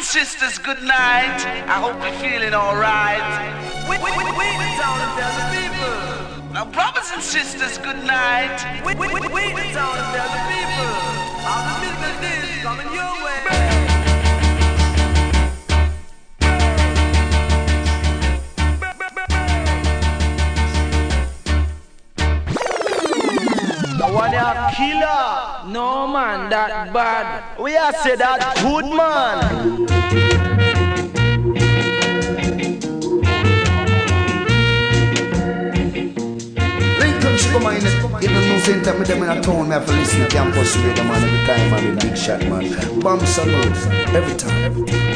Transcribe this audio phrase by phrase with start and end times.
[0.00, 1.44] and sisters, good night.
[1.68, 3.20] I hope you're feeling alright.
[3.86, 6.52] Wait, wait, wait, wait, down and tell people.
[6.54, 8.82] Now, brothers and sisters, good night.
[8.82, 10.92] Wait, wait, wait, wait, down and tell people.
[11.44, 13.89] All the business is coming your way.
[24.40, 25.70] A killer.
[25.70, 27.58] No man, that bad.
[27.58, 29.86] We are say that good man.
[38.22, 40.76] In the news center, me them in a town, me have to listen to campus
[40.76, 43.00] radio, man, every time, man, big shot, man.
[43.00, 43.76] Bomb salute,
[44.14, 44.64] every time.
[44.64, 45.10] Every time.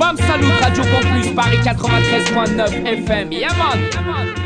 [0.00, 3.30] Bam Salut Radio Campus Paris 93.9 FM.
[3.30, 4.39] Yeah man.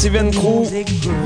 [0.00, 0.64] Massive Crew,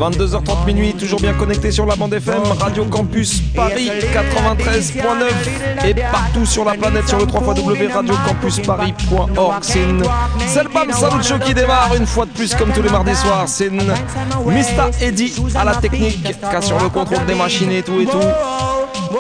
[0.01, 6.45] 22h30 minuit, toujours bien connecté sur la bande FM, Radio Campus Paris 93.9 et partout
[6.45, 9.63] sur la planète sur le 3 www.radiocampusparis.org.
[9.63, 13.15] C'est le Bam Salut Show qui démarre une fois de plus comme tous les mardis
[13.15, 13.45] soirs.
[13.47, 16.35] C'est Mista Eddy à la technique, qui
[16.67, 18.19] sur le contrôle des machines et tout et tout.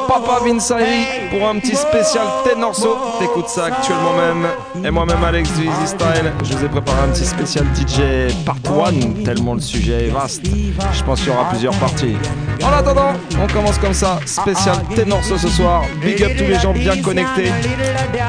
[0.08, 2.96] Papa Vinsari pour un petit spécial Tenorso.
[3.20, 4.48] T'écoutes ça actuellement même.
[4.84, 8.56] Et moi-même, Alex du Easy Style, je vous ai préparé un petit spécial DJ Part
[8.88, 10.44] 1, tellement le sujet est vaste.
[10.44, 12.16] Je pense qu'il y aura plusieurs parties.
[12.62, 14.18] En attendant, on commence comme ça.
[14.26, 15.82] Spécial Tenorso ce soir.
[16.02, 17.52] Big up tous les gens bien connectés.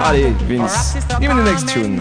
[0.06, 2.00] Allez, Vince, give me the next tune.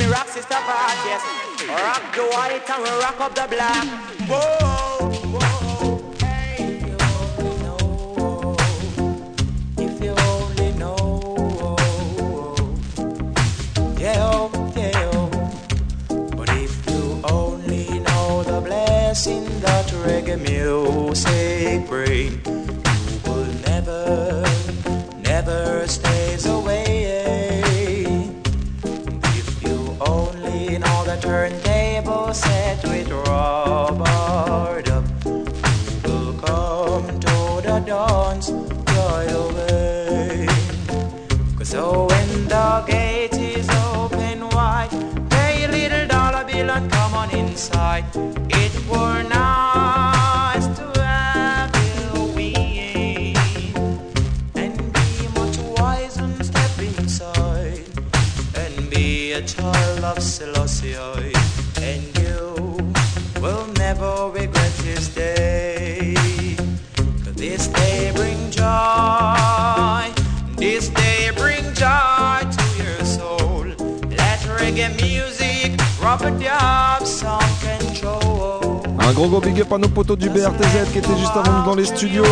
[4.27, 4.94] reggae
[20.65, 24.43] music bring, you will never,
[25.23, 26.24] never stays
[79.07, 81.65] Un gros gros big up à nos potos du BRTZ qui étaient juste avant nous
[81.65, 82.25] dans les studios.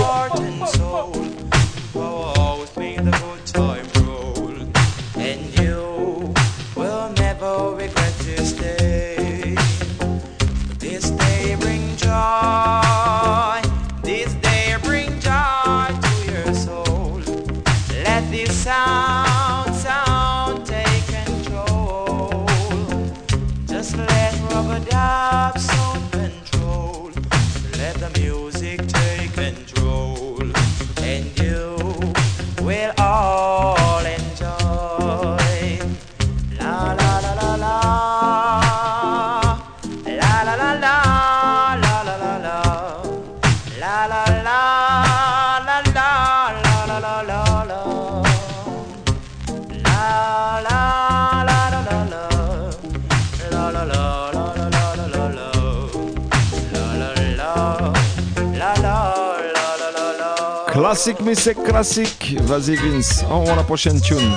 [60.73, 62.37] Classique, mais c'est classique.
[62.43, 64.33] Vas-y, Vince, envoie la prochaine tune.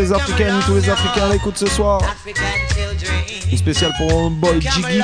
[0.00, 2.00] Les Africaines, tous les Africains à l'écoute ce soir.
[3.50, 5.00] Une spéciale pour mon boy Jiggy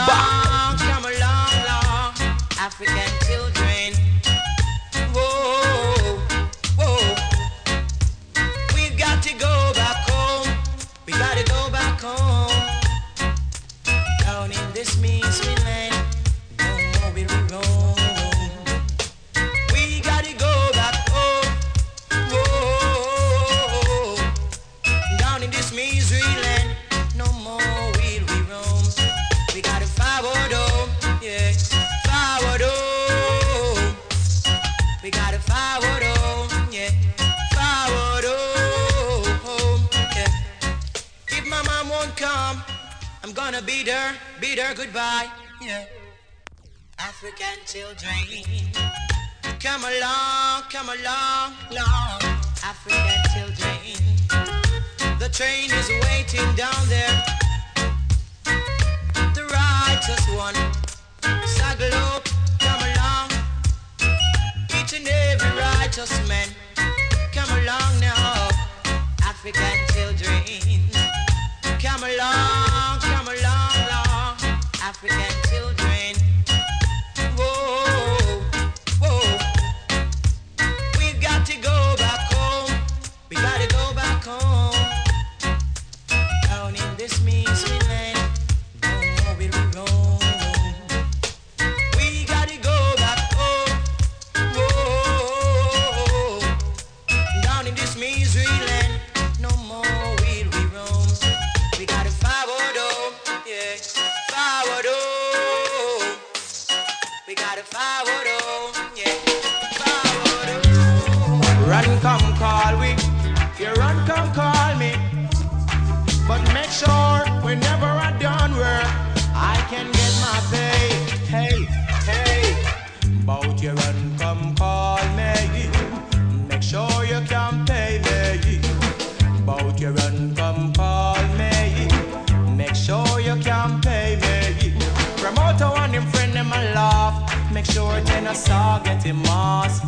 [139.10, 139.85] up à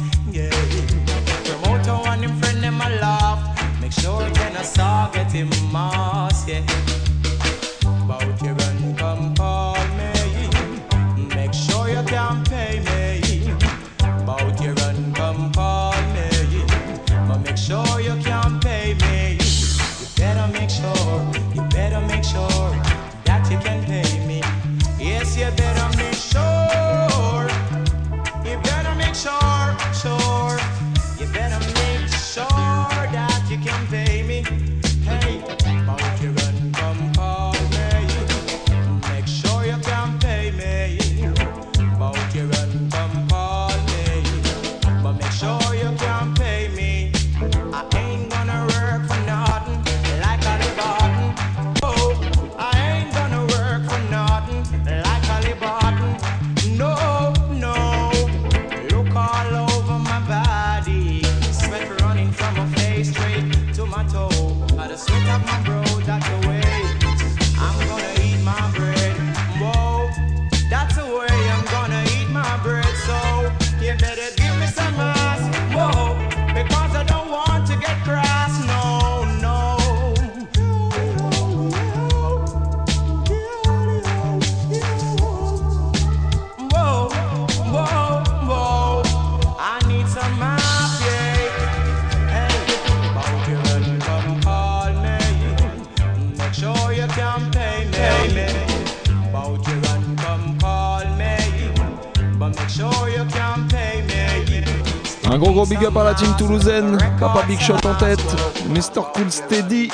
[106.18, 106.98] team toulousaine.
[107.18, 108.20] Papa Big Shot en tête.
[108.68, 109.02] Mr.
[109.14, 109.90] Cool Steady.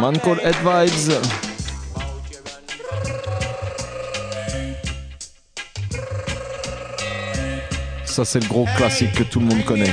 [0.00, 1.12] Man Call Head Vibes.
[8.04, 9.92] Ça, c'est le gros classique que tout le monde connaît.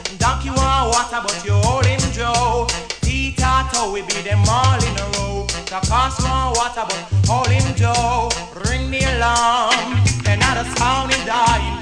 [0.91, 2.67] Donkey want water, but you hold him Joe.
[3.01, 5.47] Tito, we beat them all in a row.
[5.71, 8.29] Water, but hold him Joe.
[8.69, 11.79] Ring the alarm, another sound is dying.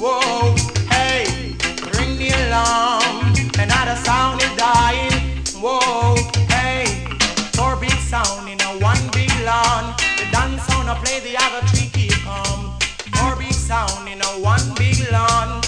[0.00, 0.54] Whoa,
[0.90, 1.54] hey,
[1.94, 5.12] ring the alarm, another sound is dying.
[5.60, 6.16] Whoa,
[6.48, 7.06] hey,
[7.54, 9.94] four big sound in a one big lawn.
[10.18, 12.12] The dance sound, I play the other three keep.
[13.16, 15.67] Four big sound in a one big lawn.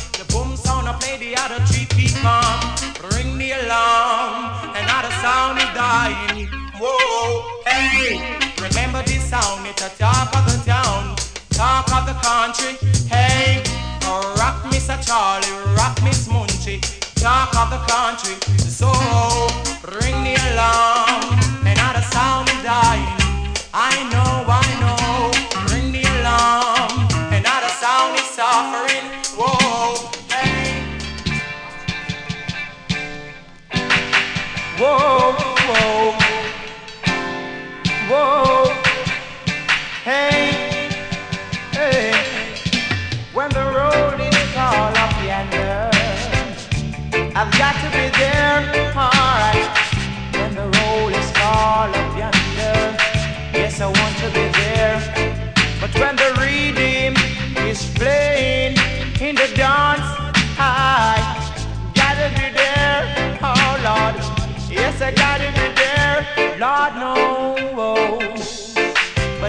[1.01, 2.61] The boom sound, I play the other three keep calm.
[3.15, 6.49] Ring the alarm, another sound is dying.
[6.81, 8.21] Whoa, hey,
[8.61, 11.17] remember this sound, it's a talk of the town,
[11.51, 12.77] talk of the country.
[13.09, 13.63] Hey,
[14.37, 14.97] rock Mr.
[15.07, 16.81] Charlie, rock Miss Munchie,
[17.17, 18.37] talk of the country.
[18.59, 18.91] So,
[20.01, 23.19] ring the alarm, another sound is dying.
[23.73, 25.00] I know, I know,
[34.81, 35.35] Whoa,
[35.69, 36.13] whoa,
[38.09, 38.65] whoa.
[40.03, 40.89] Hey,
[41.71, 42.15] hey.
[43.35, 45.91] When the road is called up yonder,
[47.37, 48.40] I've got to be there.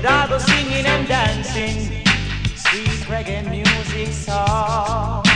[0.02, 2.08] But singing and dancing
[2.56, 5.28] sweet reggae music songs.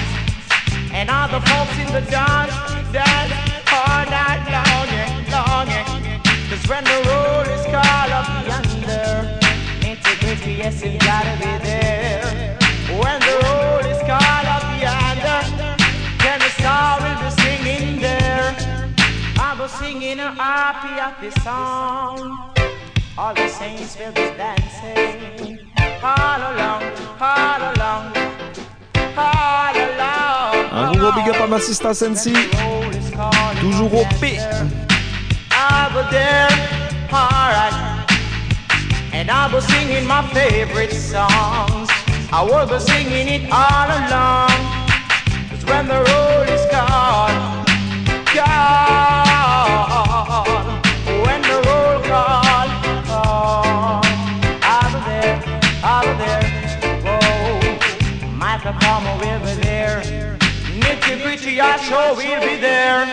[0.91, 2.51] And all the folks in the dance,
[2.91, 3.31] dance
[3.71, 6.21] all night long, yeah, long, yeah.
[6.49, 9.39] Cause when the road is called up yonder,
[9.87, 12.57] integrity, yes, you gotta be there.
[12.89, 15.41] When the road is called up yonder,
[16.23, 18.55] then the star will be singing there.
[19.37, 22.64] I was singing a happy, happy song.
[23.17, 25.57] All the saints will be dancing
[26.03, 26.83] all along,
[27.17, 28.11] all along,
[29.15, 30.55] all along.
[30.73, 32.33] Un gros big up à ma sista Sensi.
[32.33, 34.37] Road is calling Toujours au P.
[35.51, 36.49] I was there,
[37.09, 37.73] alright.
[39.13, 41.89] And I was singing my favorite songs.
[42.33, 44.51] I was singing it all along.
[45.49, 46.34] Cause when the road
[58.95, 59.99] Palmer will be there.
[60.79, 63.03] Nitty gritty, I sure will be there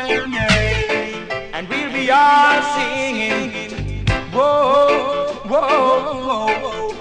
[1.53, 4.07] and we'll be all singing.
[4.31, 6.92] Whoa, whoa, whoa, whoa,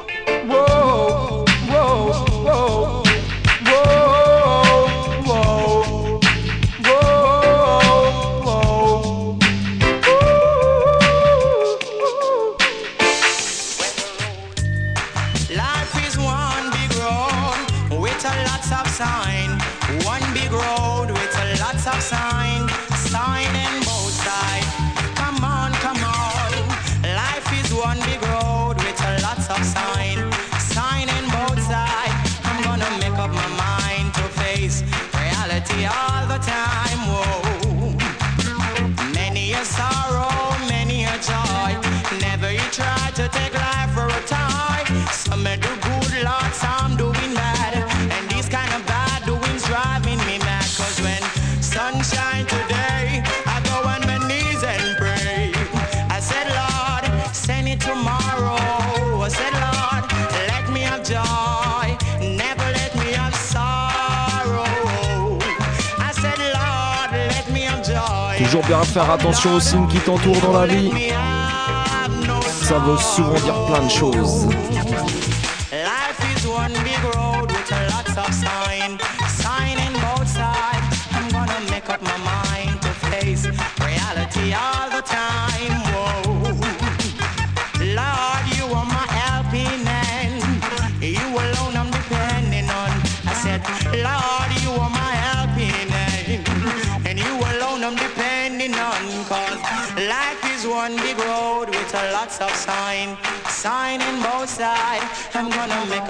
[68.71, 70.91] bien faire attention aux signes qui t'entourent dans la vie.
[72.45, 74.47] Ça veut souvent dire plein de choses.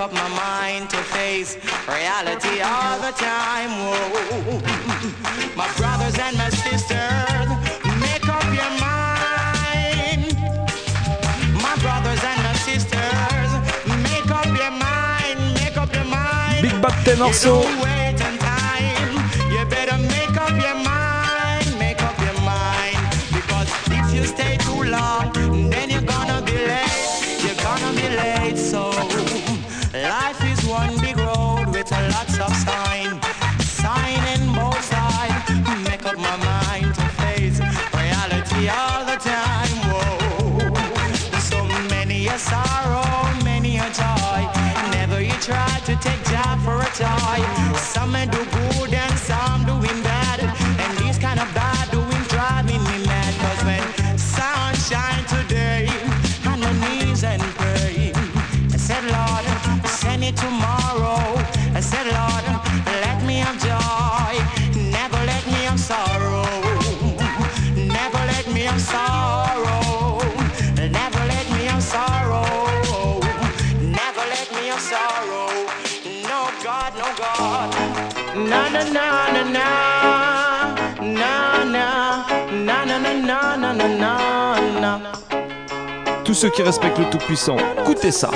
[0.01, 3.69] Up my mind to face reality all the time.
[3.85, 4.57] Whoa.
[5.55, 7.47] My brothers and my sisters,
[8.01, 10.25] make up your mind.
[11.53, 13.51] My brothers and my sisters,
[14.09, 16.63] make up your mind, make up your mind.
[16.63, 17.21] Big Bad Ten
[86.41, 87.55] ceux qui respectent le Tout-Puissant.
[87.83, 88.31] Écoutez ça.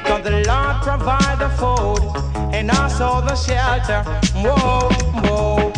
[0.00, 2.25] because the Lord the food.
[2.68, 4.02] And also the shelter.
[4.34, 4.88] Whoa,
[5.22, 5.72] whoa.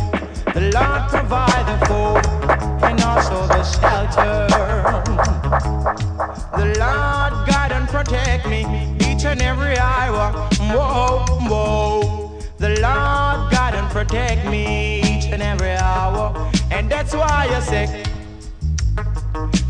[0.55, 4.47] The Lord provide the food and also the shelter.
[6.57, 8.61] The Lord guide and protect me
[9.01, 10.33] each and every hour.
[10.61, 12.41] Whoa, whoa.
[12.57, 16.51] The Lord guide and protect me each and every hour.
[16.71, 18.03] And that's why I say,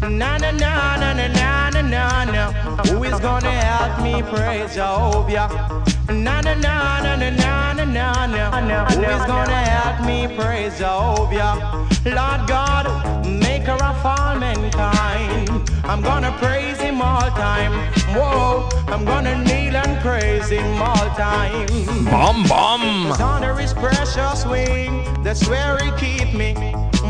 [0.03, 2.53] Na na na na na na na na na.
[2.87, 5.78] Who is gonna help me praise Jehovah?
[6.09, 8.85] Na na na na na na na na na.
[8.87, 11.87] Who is gonna help me praise Jehovah?
[12.07, 15.51] Lord God, maker of all mankind.
[15.85, 17.73] I'm gonna praise him all time.
[18.17, 21.67] Whoa, I'm gonna kneel and praise him all time.
[22.07, 26.55] Bam bam Cause under his precious wing, that's where he keep me.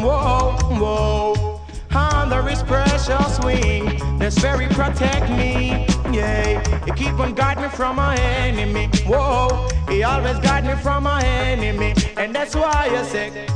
[0.03, 1.61] Whoa, whoa.
[1.95, 5.87] Under his precious wing, that's where he protect me.
[6.11, 8.89] Yeah, he keep on guard me from my enemy.
[9.07, 13.47] Whoa, he always guide me from my enemy, and that's why I say.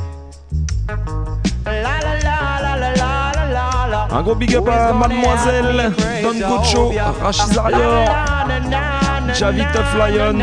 [1.65, 4.07] La la la la la la la la la.
[4.11, 8.05] Un gros big up à Mademoiselle, Don Gocho, Rachid Arior,
[9.33, 10.37] Javi Tough Lion,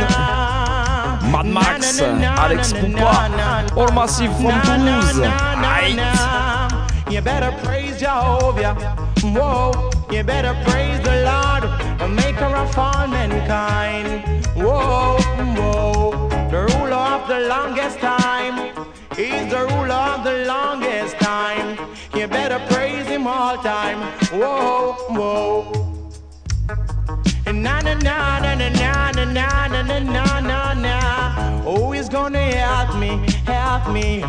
[1.31, 3.31] Mad Max, Alex Poupa,
[3.77, 5.21] All Massive from Toulouse.
[7.09, 9.10] You better praise Jehovah.
[9.23, 11.65] Whoa, you better praise the Lord,
[11.99, 14.25] the maker of all mankind.
[14.57, 15.19] Whoa,
[15.57, 18.75] whoa, the ruler of the longest time.
[19.17, 21.79] He's the ruler of the longest time.
[22.15, 24.01] You better praise him all time.
[24.33, 25.73] Whoa, whoa.
[27.53, 31.01] Na na na na na na na na na na na na
[32.01, 33.21] is gonna help me?
[33.47, 34.23] Help me.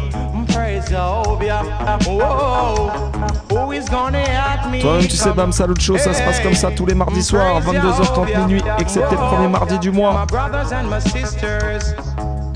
[0.47, 1.63] Praise Jehovah.
[2.05, 2.89] Whoa.
[3.49, 4.79] Who is gonna help me?
[4.81, 7.61] Toi-même, tu sais, Bam Salut Show, ça se passe comme ça tous les mardis soirs,
[7.61, 10.13] 22h30 minuit, excepté le premier mardi du mois.
[10.13, 11.93] My brothers and my sisters,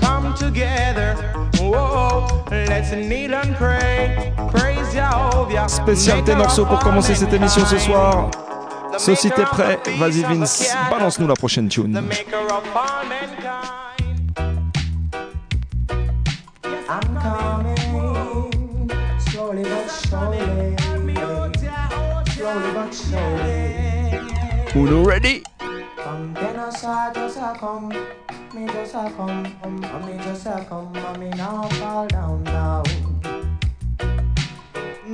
[0.00, 1.14] come together.
[1.60, 4.32] Whoa, let's kneel and pray.
[4.52, 5.68] Praise Jehovah.
[5.68, 8.30] Spécial Ténorceau pour commencer cette émission ce soir.
[9.04, 12.00] T'es prêt, vas-y Vince, balance-nous la prochaine tune.
[24.76, 24.90] Surely.
[24.90, 25.42] Uno ready?
[25.58, 27.88] Come then I saw just a come,
[28.54, 32.82] me just a come, um, me just a come, and me now fall down now.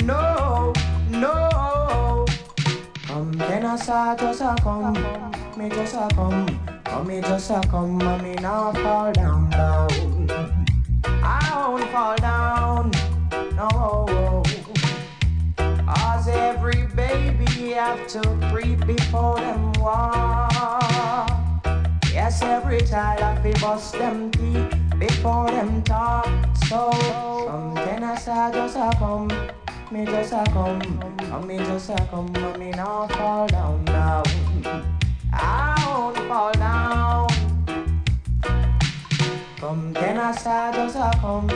[0.05, 0.73] No,
[1.11, 2.27] no.
[3.07, 3.77] Come then I
[4.17, 4.95] just a come,
[5.57, 6.47] me just a come,
[7.07, 9.89] me just a come and me not fall down, down.
[11.05, 12.91] I won't fall down,
[13.55, 14.42] no.
[17.75, 21.31] Have to creep before them walk.
[22.13, 26.29] Yes, every child to bust them teeth before them talk.
[26.67, 26.91] So,
[27.47, 29.29] from tennis I just a come,
[29.91, 30.83] me just a come,
[31.21, 34.25] and me just a come, and me not fall down, down.
[35.33, 37.29] I won't fall down.
[39.57, 41.49] Come tennis I just a come,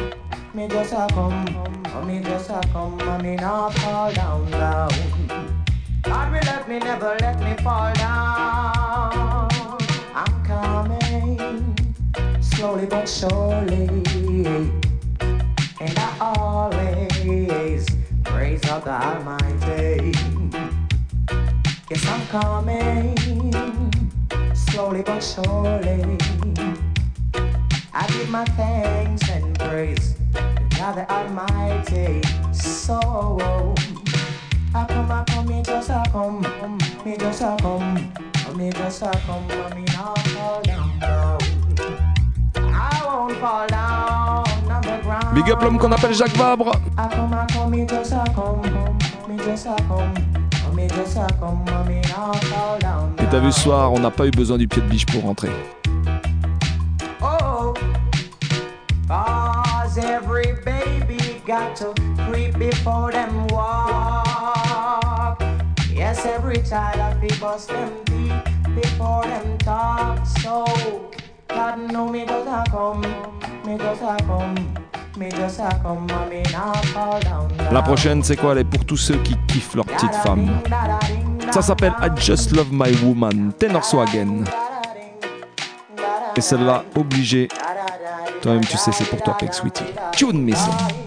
[0.54, 1.46] me just a come,
[1.84, 5.65] and me just a come, and me not fall down, down.
[6.06, 9.50] God will let me, never let me fall down.
[10.14, 11.76] I'm coming
[12.40, 13.88] slowly but surely,
[15.80, 17.86] and I always
[18.24, 20.12] praise of the Almighty.
[21.90, 23.16] Yes, I'm coming
[24.54, 26.18] slowly but surely.
[27.92, 32.22] I give my thanks and praise to God the Almighty.
[32.52, 33.74] So
[34.76, 36.42] I come, I come, me just a come,
[37.02, 37.94] me just a come,
[38.58, 41.38] me just a come, and me not fall down, down.
[42.58, 45.34] I won't fall down on the ground.
[45.34, 46.72] Big up l'homme qu'on appelle Jacques Vabre.
[46.98, 48.60] I come, I come, me just a come,
[49.26, 50.12] me just a come,
[50.74, 53.14] me just a come, and me not fall down.
[53.18, 55.22] Et t'as vu ce soir, on n'a pas eu besoin du pied de biche pour
[55.22, 55.48] rentrer.
[57.22, 57.72] Oh,
[59.08, 61.94] cause every baby got to
[62.28, 64.15] creep before them walk.
[66.56, 70.26] Yes, every child have to bust them teeth before them talk.
[70.40, 70.64] So,
[71.48, 73.02] God know me just a come,
[73.64, 74.54] me just a come,
[75.18, 77.50] me just a come, and me not fall down.
[77.72, 78.52] La prochaine, c'est quoi?
[78.52, 80.60] Elle est pour tous ceux qui kiffent leur petite femme.
[81.50, 84.44] Ça s'appelle I Just Love My Woman, Tenor Swagen.
[86.36, 87.48] Et celle-là, obligée.
[88.42, 89.84] Toi-même, tu sais, c'est pour toi, Peg Sweetie.
[90.12, 91.05] Tune just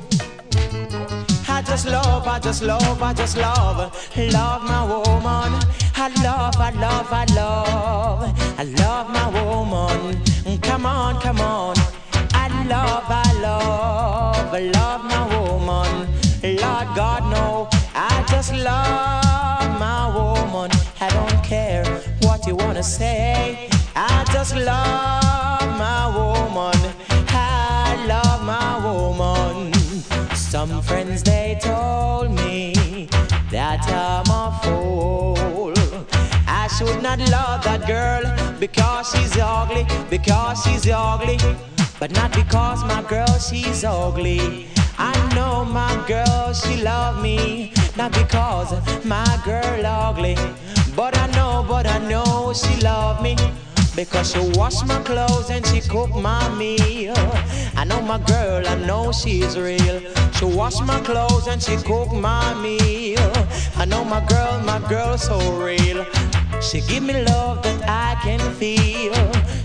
[2.19, 3.77] love, I just love, I just love,
[4.17, 5.51] love my woman.
[5.95, 10.21] I love, I love, I love, I love my woman.
[10.61, 11.75] Come on, come on.
[12.33, 16.07] I love, I love, I love my woman.
[16.43, 20.71] Lord God, no, I just love my woman.
[20.99, 21.85] I don't care
[22.21, 23.69] what you wanna say.
[23.95, 26.75] I just love my woman.
[27.29, 29.78] I love my woman.
[30.49, 33.07] Some friends they told me
[33.51, 35.73] that I'm a fool.
[36.47, 38.23] I should not love that girl
[38.59, 41.37] because she's ugly, because she's ugly,
[41.99, 44.65] but not because my girl she's ugly.
[44.97, 48.73] I know my girl she love me, not because
[49.05, 50.35] my girl ugly,
[50.95, 53.35] but I know, but I know she love me.
[53.99, 57.13] Because she wash my clothes and she cook my meal.
[57.75, 59.99] I know my girl, I know she's real.
[60.35, 63.19] She wash my clothes and she cook my meal.
[63.75, 66.05] I know my girl, my girl so real.
[66.61, 69.13] She give me love that I can feel.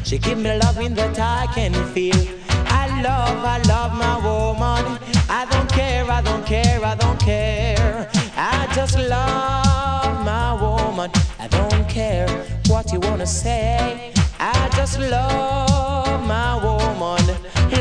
[0.03, 2.27] She give me loving that I can feel.
[2.67, 4.99] I love, I love my woman.
[5.31, 8.11] I don't care, I don't care, I don't care.
[8.37, 11.13] I just love my woman.
[11.39, 12.27] I don't care
[12.67, 14.14] what you wanna say.
[14.85, 17.25] Just love my woman.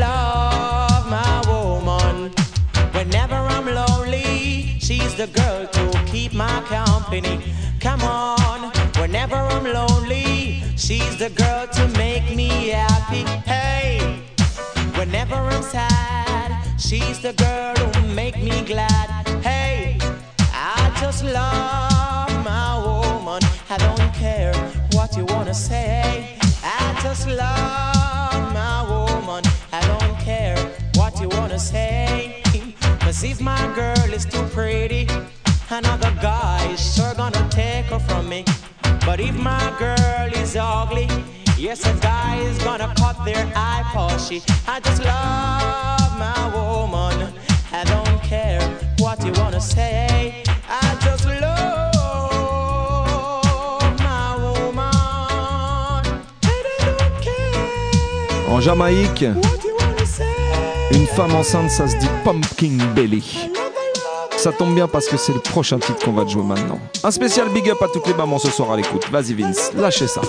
[0.00, 2.32] Love my woman.
[2.92, 7.42] Whenever I'm lonely, she's the girl to keep my company.
[7.78, 13.24] Come on, whenever I'm lonely, she's the girl to make me happy.
[13.44, 14.22] Hey,
[14.96, 19.28] whenever I'm sad, she's the girl who make me glad.
[19.42, 19.98] Hey,
[20.54, 23.42] I just love my woman.
[23.68, 24.54] I don't care
[24.92, 26.38] what you wanna say.
[26.64, 29.44] I just love my woman.
[29.72, 30.56] I don't care
[30.94, 32.42] what you wanna say.
[33.00, 35.06] Cause if my girl is too pretty,
[35.70, 38.44] another guy is sure gonna take her from me.
[39.04, 41.08] But if my girl is ugly,
[41.58, 43.84] yes, a guy is gonna their eye
[44.18, 44.42] she.
[44.66, 47.32] I just love my woman.
[47.72, 48.62] I don't care
[48.98, 50.43] what you wanna say.
[58.54, 59.24] En Jamaïque,
[60.92, 63.50] une femme enceinte, ça se dit pumpkin belly.
[64.36, 66.78] Ça tombe bien parce que c'est le prochain titre qu'on va te jouer maintenant.
[67.02, 69.10] Un spécial big up à toutes les mamans ce soir à l'écoute.
[69.10, 70.20] Vas-y Vince, lâchez ça.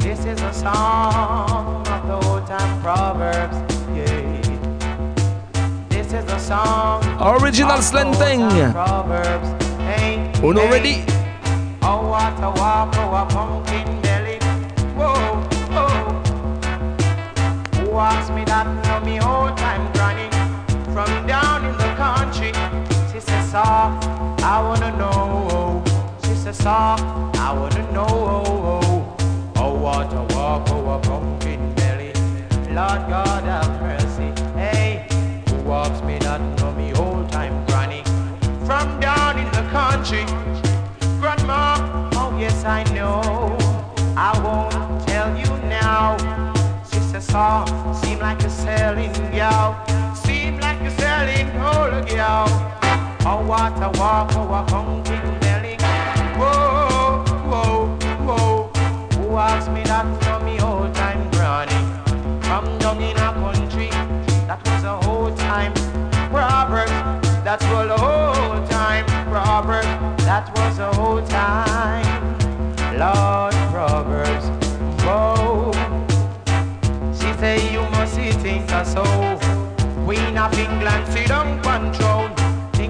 [0.00, 3.56] This is a song of the old time proverbs.
[3.94, 4.40] Yeah.
[5.90, 8.42] This is a song Original slanting.
[10.42, 11.04] Uno ready?
[11.82, 13.59] Oh what a walk, oh,
[23.50, 23.64] says,
[24.44, 25.82] I wanna know.
[26.22, 27.02] She says, soft,
[27.36, 29.16] I wanna know.
[29.56, 32.12] Oh, what a walk, oh, a pumpkin belly.
[32.72, 34.30] Lord God have mercy.
[34.56, 35.04] Hey,
[35.48, 38.04] who walks me that know me old time granny
[38.66, 40.24] from down in the country?
[41.20, 43.56] Grandma, oh yes I know.
[44.16, 46.16] I won't tell you now.
[46.90, 47.64] She says, "Oh,
[48.00, 49.74] seem like a selling gal,
[50.14, 52.70] seem like a selling whole gal."
[53.26, 55.76] Oh, what a walk, oh, a pumpkin belly.
[56.38, 58.70] Whoa, whoa, whoa.
[59.18, 61.80] Who asked me that know me old time granny?
[62.42, 63.90] From down in a country,
[64.48, 65.74] that was a whole time
[66.30, 66.88] proverb.
[67.44, 69.84] That was a whole time proverb.
[70.20, 72.06] That was a whole time.
[72.98, 73.29] Lord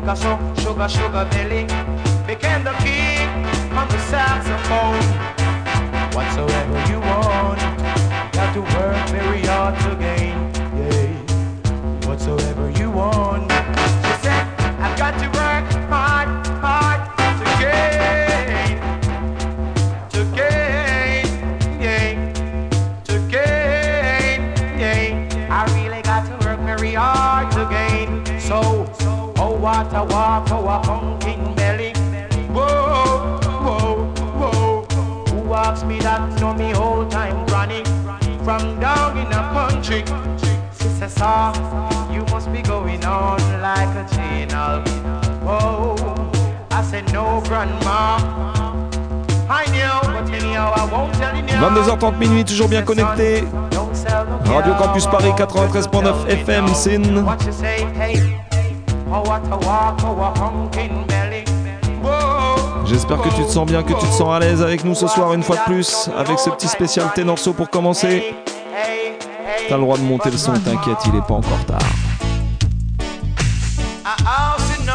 [0.03, 1.65] Think so, sugar, sugar belly.
[2.27, 3.29] Became the king
[3.77, 5.05] on the saxophone.
[6.15, 7.61] Whatsoever you want,
[8.33, 10.37] got to work very hard to gain.
[10.75, 12.09] Yeah.
[12.09, 14.00] Whatsoever you want.
[29.92, 31.92] Oh, what a walk, oh, a pumpkin belly.
[32.53, 34.05] Whoa, whoa,
[34.38, 34.85] whoa.
[35.31, 37.85] Who walks me that know me whole time granny?
[38.44, 40.05] From down in the country?
[40.79, 41.53] She says, ah,
[42.12, 44.83] you must be going on like a channel.
[45.42, 45.96] Whoa,
[46.70, 48.18] I said, no, grandma.
[49.48, 51.68] I knew, but anyhow, I won't tell you now.
[51.68, 53.44] 22h30 minuit, toujours bien connecté.
[54.44, 54.74] Radio.
[54.74, 57.24] Campus Paris 93.9 FM, Sin.
[62.85, 65.07] J'espère que tu te sens bien, que tu te sens à l'aise avec nous ce
[65.07, 68.35] soir une fois de plus, avec ce petit spécial Ténorceau pour commencer.
[69.68, 71.79] T'as le droit de monter le son, t'inquiète, il est pas encore tard.
[74.05, 74.90] A house in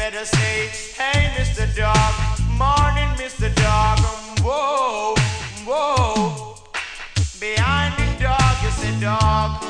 [0.00, 1.66] better say, Hey, Mr.
[1.76, 2.14] Dog,
[2.62, 3.54] morning, Mr.
[3.54, 3.98] Dog.
[4.40, 5.14] Whoa,
[5.68, 6.56] whoa.
[7.38, 9.62] Behind the dog you say dog,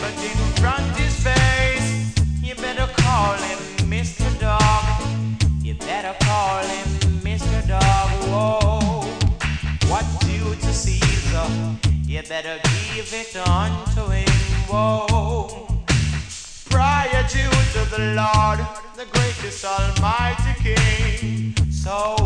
[0.00, 3.58] but in front his face, you better call him
[3.90, 4.28] Mr.
[4.38, 4.84] Dog.
[5.60, 6.88] You better call him
[7.28, 7.58] Mr.
[7.66, 8.08] Dog.
[8.30, 9.00] Whoa,
[9.90, 11.48] what due to Caesar,
[12.06, 14.38] you better give it unto him.
[14.70, 15.63] Whoa,
[17.34, 18.60] due to the Lord,
[18.94, 21.54] the greatest Almighty King.
[21.70, 22.23] So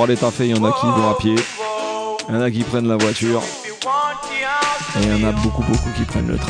[0.00, 1.34] morale est affaiblie, il y en a qui vont à pied,
[2.28, 3.42] il y en a qui prennent la voiture,
[4.96, 6.48] et il y en a beaucoup beaucoup qui prennent le train.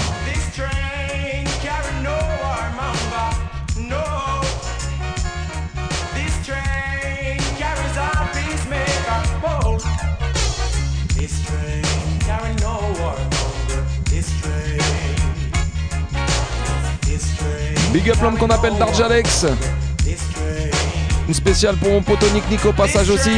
[17.93, 19.47] Big up l'homme qu'on appelle Darjalex
[21.31, 22.03] une spéciale pour mon
[22.51, 23.31] Nick au passage aussi.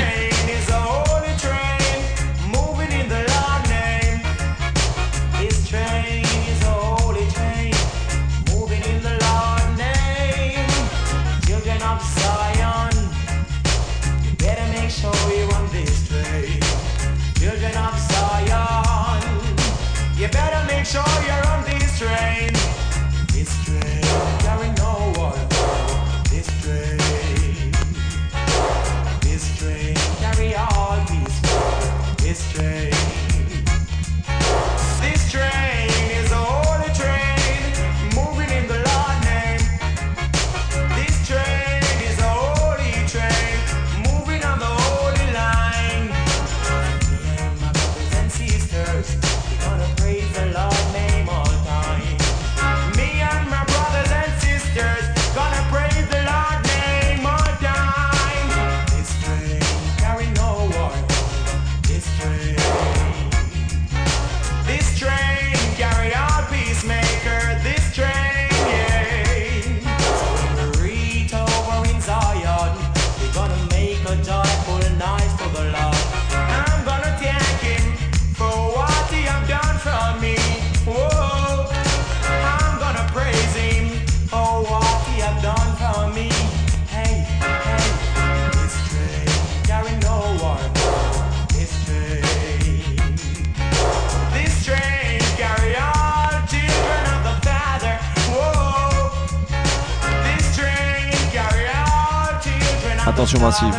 [103.13, 103.77] Attention massive.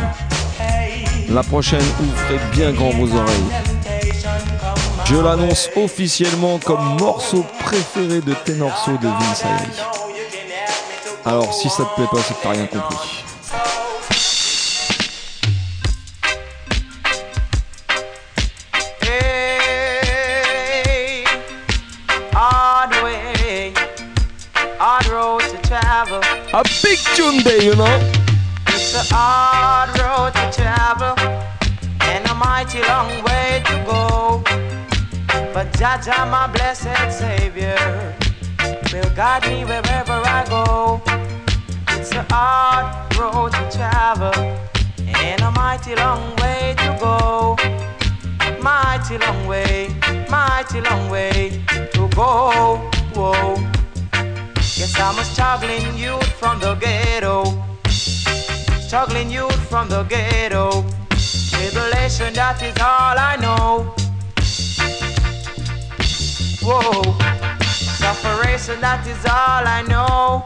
[1.28, 3.50] La prochaine, ouvrez bien grand vos oreilles.
[5.06, 9.44] Je l'annonce officiellement comme morceau préféré de Tenorso de Vince.
[11.24, 13.24] Alors si ça te plaît pas, c'est que t'as rien compris.
[26.52, 28.13] A big tune day, you know?
[35.84, 37.76] Jaja, my blessed Savior,
[38.90, 41.02] will guide me wherever I go.
[41.90, 42.86] It's a hard
[43.18, 44.32] road to travel
[45.06, 47.56] and a mighty long way to go.
[48.62, 49.94] Mighty long way,
[50.30, 52.80] mighty long way to go.
[53.12, 53.54] Whoa.
[54.78, 57.62] Yes, I'm a struggling youth from the ghetto.
[58.86, 60.82] Struggling youth from the ghetto.
[61.50, 63.94] Tribulation, that is all I know.
[66.66, 67.02] Whoa.
[67.62, 70.42] Separation, that is all I know.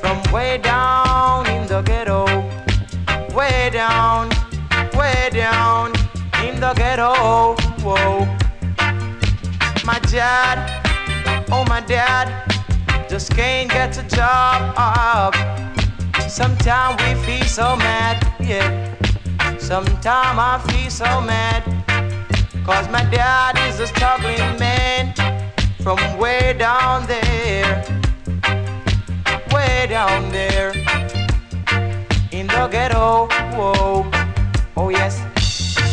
[0.00, 2.26] From way down in the ghetto.
[3.34, 4.28] Way down,
[4.92, 5.92] way down
[6.44, 7.54] in the ghetto.
[7.80, 8.26] Whoa.
[9.86, 10.58] My dad,
[11.50, 12.28] oh my dad,
[13.08, 15.34] just can't get a job.
[16.28, 18.94] Sometimes we feel so mad, yeah.
[19.58, 21.75] Sometimes I feel so mad.
[22.66, 25.14] Cause my dad is a struggling man
[25.84, 27.84] from way down there.
[29.52, 30.72] Way down there
[32.32, 33.28] in the ghetto.
[33.54, 34.10] Whoa.
[34.76, 35.22] Oh, yes.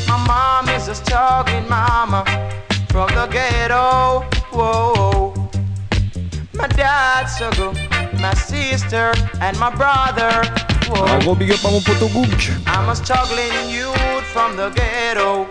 [0.08, 2.26] My mom is a struggling mama
[2.90, 4.26] from the ghetto.
[4.52, 5.32] Whoa.
[6.54, 7.74] My dad struggle,
[8.20, 10.42] my sister and my brother.
[10.90, 11.06] Whoa.
[11.06, 12.26] Un gros big up à mon.
[12.66, 15.48] I'm a struggling youth from the ghetto.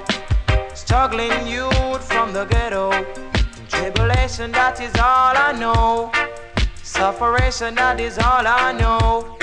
[0.85, 2.91] Struggling youth from the ghetto.
[3.69, 6.11] Tribulation, that is all I know.
[6.83, 9.37] Sufferation, that is all I know.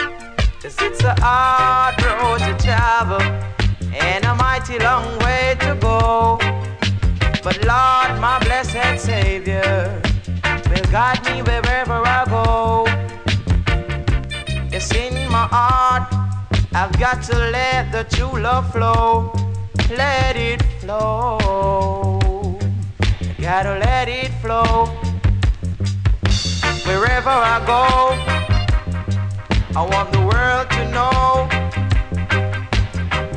[0.61, 3.21] Cause it's a hard road to travel
[3.95, 6.37] and a mighty long way to go.
[7.41, 10.01] But Lord, my blessed Savior,
[10.69, 12.83] will guide me wherever I go.
[14.75, 16.03] It's in my heart.
[16.73, 19.48] I've got to let the true love flow.
[19.89, 21.39] Let it flow.
[23.39, 24.85] Gotta let it flow.
[26.85, 27.83] Wherever I go,
[29.75, 31.49] I want the world to know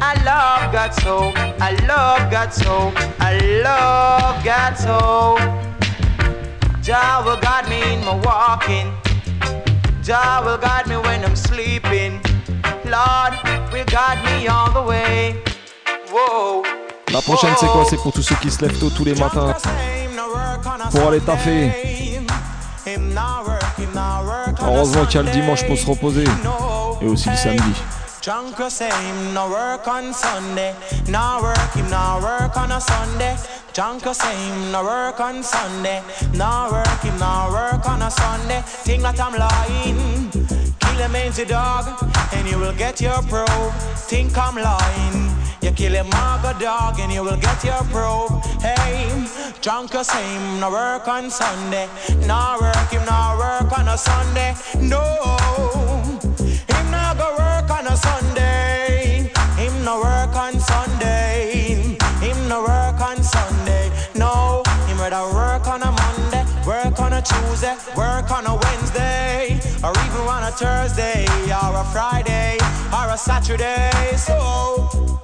[0.03, 5.36] I love God so, I love God so, I love God so.
[6.82, 8.92] Jah will guide me in my walking.
[10.03, 12.20] Jah will guide me when I'm sleeping.
[12.84, 13.32] Lord
[13.72, 15.42] will guide me all the way.
[17.12, 17.84] La prochaine, c'est quoi?
[17.88, 19.54] C'est pour tous ceux qui se lèvent tôt tous les matins
[20.90, 21.70] pour aller taffer.
[24.60, 26.24] Heureusement qu'il y a le dimanche pour se reposer
[27.00, 27.74] et aussi le samedi.
[28.22, 30.74] Drunk same, no work on Sunday.
[31.08, 33.34] No work him, no work on a Sunday.
[33.74, 36.00] Drunk same, no work on Sunday.
[36.34, 38.62] No work him, no work on a Sunday.
[38.84, 40.30] Think that I'm lying.
[40.78, 41.86] Kill a man's dog,
[42.32, 43.72] and you will get your probe.
[44.06, 45.32] Think I'm lying.
[45.62, 48.42] You kill a dog, and you will get your probe.
[48.60, 49.24] Hey,
[49.60, 51.88] drunk as him, no work on Sunday.
[52.26, 54.56] No work him, no work on a Sunday.
[54.80, 55.00] No,
[56.66, 59.30] him not go work on a Sunday.
[59.56, 61.96] Him no work on Sunday.
[62.20, 63.90] Him no work on Sunday.
[64.16, 69.60] No, him rather work on a Monday, work on a Tuesday, work on a Wednesday,
[69.84, 72.58] or even on a Thursday, or a Friday,
[72.92, 74.16] or a Saturday.
[74.16, 75.20] So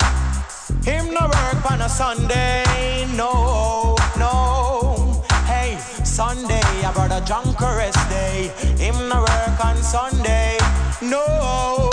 [0.85, 3.07] him no work on a Sunday.
[3.17, 5.25] No, no.
[5.47, 7.25] Hey, Sunday, I brought a
[7.77, 8.51] rest day.
[8.77, 10.59] Him no work on Sunday.
[11.03, 11.91] No.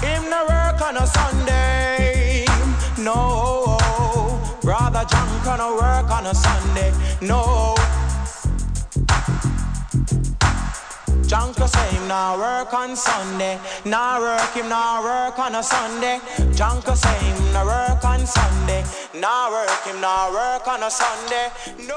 [0.00, 2.46] Him no work on a Sunday.
[2.98, 3.78] No.
[4.62, 6.92] Brother drunk on a work on a Sunday.
[7.20, 7.74] No.
[11.28, 13.58] Drunk say him nah work on Sunday.
[13.84, 16.20] Nah work him nah work on a Sunday.
[16.54, 18.84] Drunk say him nah work on Sunday.
[19.12, 21.50] Nah work him nah work on a Sunday.
[21.84, 21.96] No.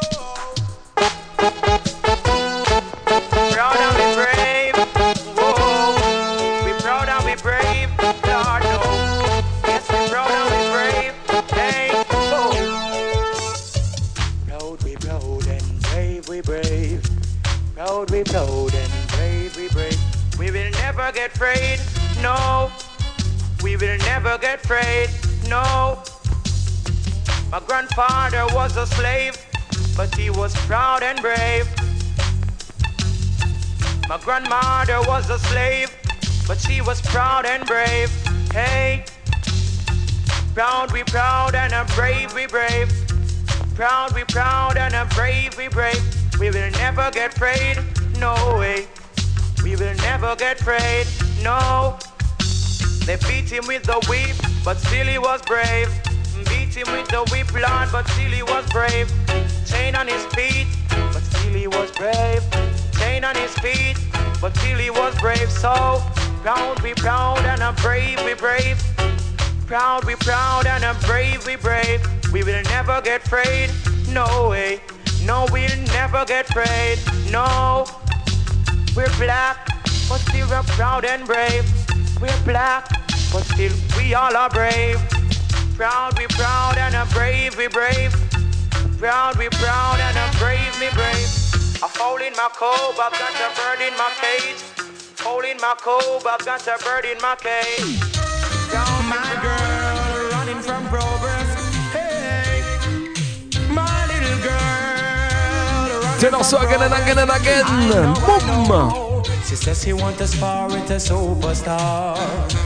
[3.54, 4.76] Proud and we brave.
[5.38, 6.66] Whoa.
[6.66, 7.90] We proud and we brave.
[8.26, 8.82] Lord no.
[9.68, 11.14] Yes we proud and we brave.
[11.52, 11.90] Hey.
[12.10, 12.50] Whoa.
[14.48, 17.04] Proud we proud and brave we brave.
[17.76, 18.99] Proud we proud and.
[20.40, 21.82] We will never get afraid.
[22.22, 22.72] No.
[23.62, 25.10] We will never get afraid.
[25.50, 26.02] No.
[27.52, 29.36] My grandfather was a slave,
[29.98, 31.68] but he was proud and brave.
[34.08, 35.94] My grandmother was a slave,
[36.48, 38.10] but she was proud and brave.
[38.54, 39.04] Hey,
[40.54, 42.90] proud we proud and a brave we brave.
[43.76, 46.02] Proud we proud and a brave we brave.
[46.40, 47.78] We will never get afraid.
[48.18, 48.88] No way.
[49.64, 51.06] We will never get afraid.
[51.44, 51.98] No.
[53.06, 55.90] They beat him with the whip, but still he was brave.
[56.46, 59.12] Beat him with the whip, Lord, but still he was brave.
[59.66, 62.44] Chain on his feet, but still he was brave.
[63.00, 63.98] Chain on his feet,
[64.40, 65.50] but still he was brave.
[65.50, 66.02] So
[66.42, 68.82] proud, we proud, and a brave, we brave.
[69.68, 72.02] Proud, we proud, and a brave, we brave.
[72.32, 73.72] We will never get afraid.
[74.10, 74.82] No way.
[75.24, 77.00] No, we'll never get afraid.
[77.32, 77.86] No.
[79.00, 79.66] We're black,
[80.10, 81.64] but still we're proud and brave.
[82.20, 82.90] We're black,
[83.32, 85.00] but still we all are brave.
[85.78, 88.12] Proud, we proud, and a brave, we brave.
[88.98, 91.32] Proud, we proud, and a brave, we brave.
[91.82, 94.60] A hole in my coat, I've got a bird in my cage.
[95.22, 98.02] Hole in my coat, I've got a bird in my cage.
[98.70, 101.29] Down my girl, running from progress.
[106.20, 107.64] Taylor from again and again and again.
[108.68, 109.24] Boom.
[109.48, 112.18] She says she want to spar with a superstar,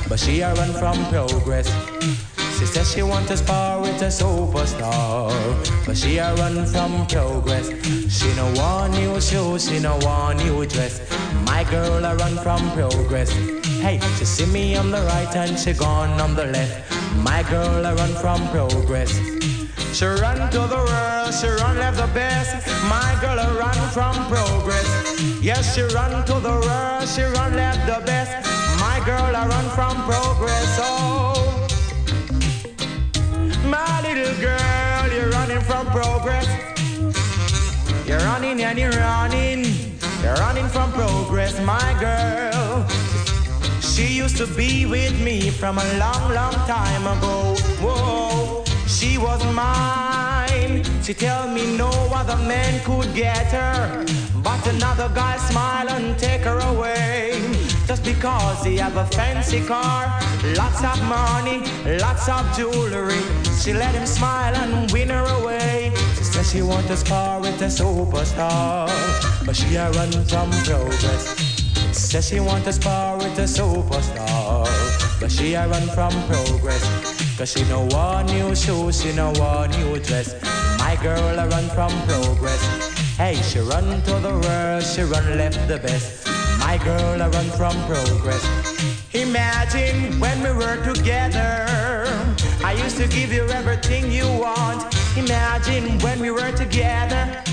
[0.10, 1.70] but she a run from progress.
[2.58, 5.30] She says she want to spar with a superstar,
[5.86, 7.70] but she a run from progress.
[8.10, 11.00] She no want new shoes, she no want new dress.
[11.46, 13.32] My girl a run from progress.
[13.86, 16.92] Hey, she see me on the right and she gone on the left.
[17.18, 19.14] My girl a run from progress.
[19.94, 22.68] She run to the world, she run left the best.
[22.90, 24.90] My girl run from progress.
[25.40, 28.50] Yes, she run to the world, she run left the best.
[28.80, 30.80] My girl a run from progress.
[30.82, 31.68] Oh,
[33.66, 36.48] my little girl, you're running from progress.
[38.08, 39.66] You're running and you're running.
[40.24, 42.88] You're running from progress, my girl.
[43.82, 47.56] She used to be with me from a long, long time ago.
[47.80, 48.43] Whoa,
[49.04, 50.84] she was mine.
[51.04, 54.06] She tell me no other man could get her,
[54.42, 57.32] but another guy smile and take her away.
[57.86, 60.02] Just because he have a fancy car,
[60.56, 61.60] lots of money,
[62.06, 63.24] lots of jewelry.
[63.62, 65.92] She let him smile and win her away.
[66.18, 68.88] She says she want to spar with a superstar,
[69.46, 71.24] but she a run from progress.
[71.92, 74.66] Says she want to spar with a superstar,
[75.20, 77.23] but she a run from progress.
[77.44, 80.34] Cause she no want new shoes, she no want new dress.
[80.80, 82.64] My girl a run from progress.
[83.18, 86.26] Hey, she run to the world, she run left the best.
[86.60, 88.48] My girl a run from progress.
[89.14, 91.68] Imagine when we were together.
[92.64, 94.96] I used to give you everything you want.
[95.18, 97.44] Imagine when we were together.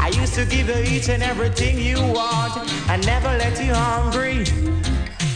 [0.00, 2.54] I used to give you each and everything you want.
[2.90, 4.46] I never let you hungry.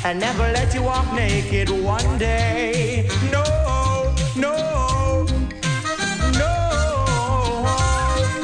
[0.04, 3.08] I never let you walk naked one day.
[3.30, 3.41] No,
[4.36, 5.26] no,
[6.38, 7.64] no.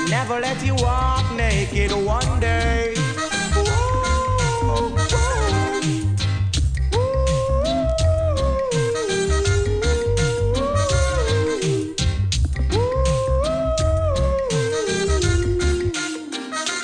[0.09, 2.95] Never let you walk naked one day.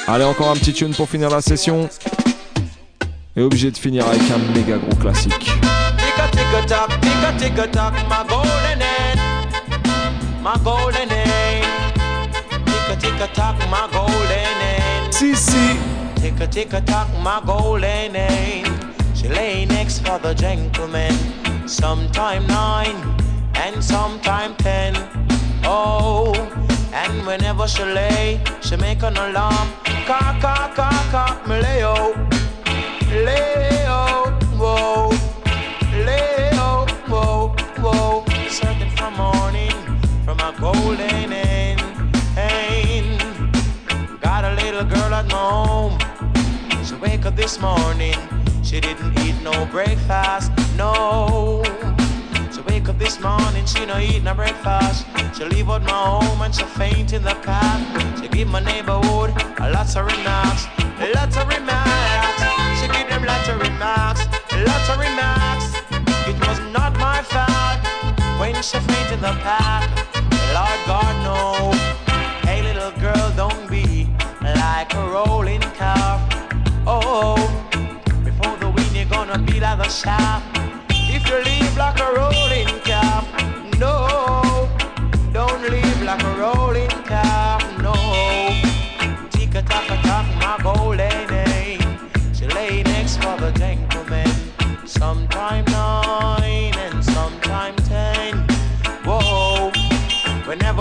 [0.07, 1.88] Allez, encore un petit tune pour finir la session.
[3.36, 5.50] Et obligé de finir avec un méga gros classique.
[10.45, 11.62] My golden name.
[11.62, 12.64] golden hen.
[12.66, 15.11] Ticka ticka tock, my golden hen.
[15.11, 15.78] Si, si.
[16.16, 18.66] Ticka ticka tock, my golden name.
[19.14, 21.14] She lay next for the gentleman.
[21.66, 22.97] Sometime nine
[23.55, 24.92] and sometime ten.
[25.64, 26.34] Oh,
[26.92, 29.68] and whenever she lay, she make an alarm.
[30.05, 32.12] Cock, cock, cock, cock, me lay oh.
[33.26, 35.23] Leo, oh, whoa,
[44.20, 45.97] got a little girl at home.
[46.85, 48.16] She wake up this morning.
[48.62, 51.62] She didn't eat no breakfast, no.
[52.53, 55.07] She wake up this morning, she no eat no breakfast.
[55.37, 57.82] She leave out my home and she faint in the path.
[58.20, 59.30] She give my neighborhood
[59.61, 60.66] a lots of remarks,
[61.14, 62.43] lots of remarks.
[62.80, 64.26] She give them lots of remarks,
[64.68, 65.66] lots of remarks.
[66.30, 67.80] It was not my fault
[68.41, 70.03] when she faint in the path.
[70.55, 71.72] Lord God no.
[72.46, 74.07] Hey little girl, don't be
[74.40, 76.20] like a rolling car.
[76.86, 77.34] Oh,
[78.22, 80.46] before the wind you're gonna be like a shaft.
[80.90, 83.24] If you leave like a rolling car,
[83.80, 84.68] no,
[85.32, 87.53] don't leave like a rolling car,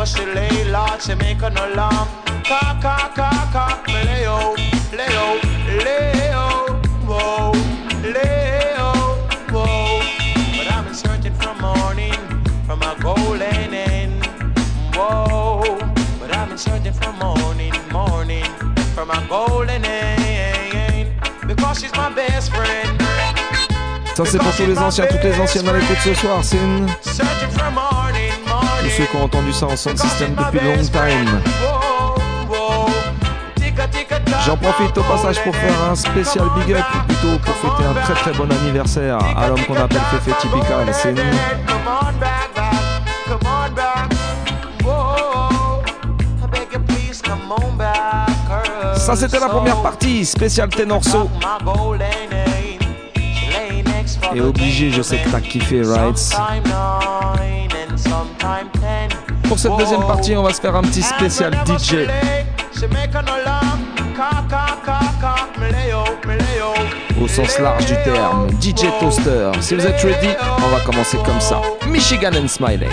[0.03, 2.09] Whenever she lay, Lord, she make an alarm.
[2.43, 4.53] Cock, cock, cock, cock, me Leo,
[4.91, 5.39] Leo,
[5.79, 7.51] Leo, whoa,
[8.03, 8.91] Leo,
[9.49, 10.01] whoa.
[10.57, 12.19] But I've been searching morning,
[12.65, 14.25] from a golden end,
[14.93, 15.79] whoa.
[16.19, 18.43] But I've been searching for morning, morning,
[18.93, 21.13] from a golden end,
[21.47, 22.99] because she's my best friend.
[24.15, 26.43] Ça, c'est pour tous les anciens, toutes les anciennes à l'écoute ce soir.
[26.43, 26.87] C'est une.
[28.97, 31.41] Ceux qui ont entendu ça en sound system depuis long time.
[34.45, 38.13] J'en profite au passage pour faire un spécial big up, plutôt pour fêter un très
[38.13, 40.85] très bon anniversaire à l'homme qu'on appelle Fefe Typical.
[40.91, 41.17] C'est une.
[48.95, 51.29] Ça c'était la première partie, spécial Tenorso.
[54.35, 56.35] Et obligé, je sais que t'as kiffé, right?
[59.53, 62.07] Pour cette deuxième partie, on va se faire un petit spécial DJ.
[67.21, 69.51] Au sens large du terme, DJ Toaster.
[69.61, 71.61] Si vous êtes ready, on va commencer comme ça.
[71.87, 72.89] Michigan and Smiley.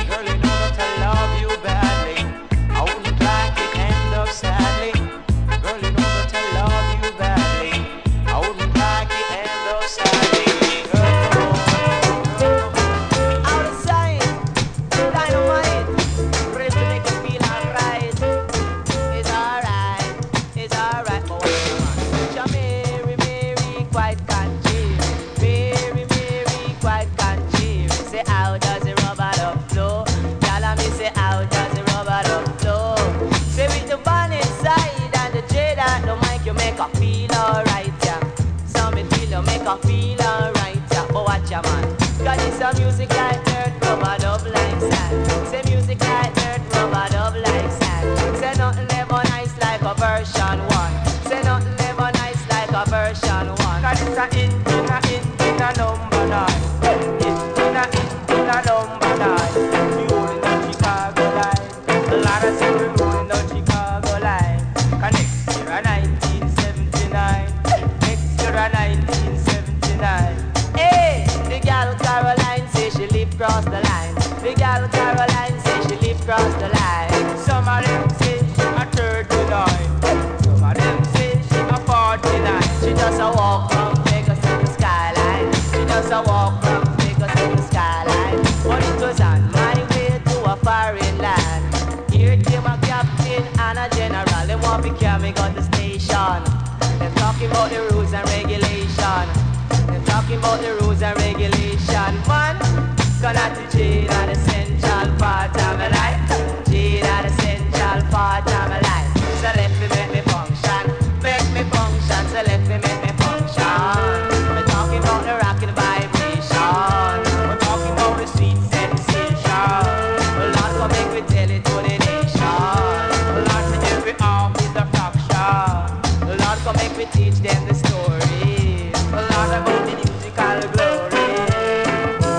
[127.01, 128.93] Lord, come make me teach them the story.
[129.13, 131.27] Well, Lord, about the musical glory.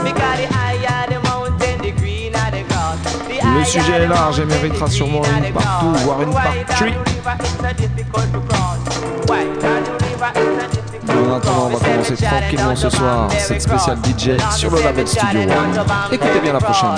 [0.04, 3.00] Because the higher the mountain, the greener the grass.
[3.28, 6.04] The Le sujet est large et méritera sûrement une part two, grass.
[6.04, 6.92] voire une part Wider three.
[6.92, 8.80] the river, it's a difficult to cross?
[9.28, 13.30] Wider the river, it's a difficult to En attendant, on va commencer tranquillement ce soir
[13.38, 15.86] cette spéciale DJ sur le label Studio One.
[16.12, 16.96] Écoutez bien la prochaine.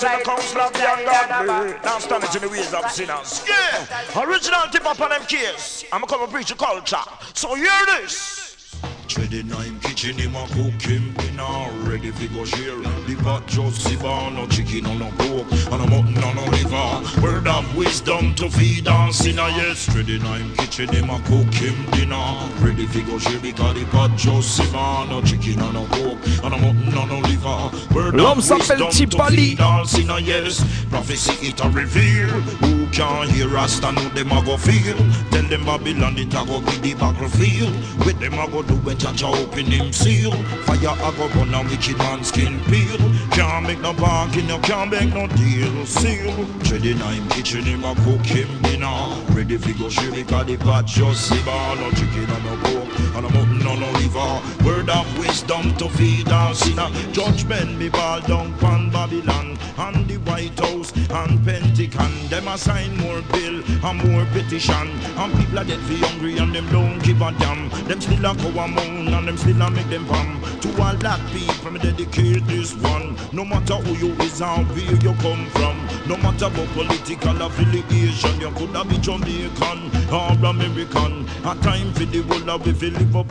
[0.00, 0.08] Flow?
[0.08, 2.48] walketh You not in the look counsel like of the ungodly, now standeth in the
[2.48, 3.44] ways of sinners.
[3.48, 5.84] Yeah, original tip up on them case.
[5.92, 6.96] I'm come and preach a culture.
[7.34, 8.76] So hear this.
[9.08, 12.76] Treading I'm kitchen him a cook him dinner ready fi go share.
[13.06, 17.20] The pot just siva no chicken on no pork And a mutton on no liver.
[17.22, 19.86] Word of wisdom to feed on sinner yes.
[19.86, 22.48] Treading I'm kitchen him a cook him dinner.
[22.60, 26.54] Ready fi go share Because the pot just siva no chicken on no pork And
[26.54, 27.94] a mutton on no liver.
[27.94, 29.60] Word L'homme of s'appelle wisdom to Tipali.
[29.60, 30.64] on yes.
[30.90, 32.28] Prophecy it a reveal.
[32.62, 34.96] Who can hear us and who them a go feel?
[35.30, 37.74] Tell them Babylon it a go be the battlefield.
[38.06, 40.32] With them a go do when Jah open him seal.
[40.66, 42.98] Fire a go burn a wicked man skin peel.
[43.30, 45.86] Can't make no bargain, you can't make no deal.
[45.86, 46.34] Seal.
[46.64, 49.16] Treading him kitchen him a cook him dinner.
[49.30, 52.83] Ready fi go share because the pot just siva No chicken and no pork
[53.16, 58.20] a mutton and no liver Word of wisdom to feed our sinner Judgment me ball
[58.20, 62.12] down pan Babylon And the White House and Pentagon.
[62.28, 64.88] Them a sign more bill and more petition.
[65.18, 67.68] And people a get fi hungry and them don't give a damn.
[67.88, 70.40] Them still a go a moan and them still a make them pam.
[70.60, 73.16] To all that people me dedicate this one.
[73.32, 75.76] No matter who you is and where you come from.
[76.06, 81.26] No matter what political affiliation You could have be Jamaican or American.
[81.44, 83.26] A time for the whole of fi live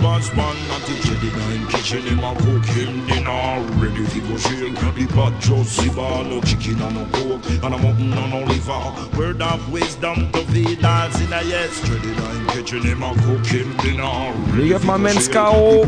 [0.85, 3.61] the Jedi kitchen him a cook him dinner.
[3.79, 7.77] Ready fi go share The pot just siva no chicken and no pork And a
[7.77, 9.17] mutton and no liver.
[9.17, 11.79] Word of wisdom to feed all sinner yes.
[11.81, 15.85] Jedi nine kitchen him a cook him dinner Big up my man Scaro.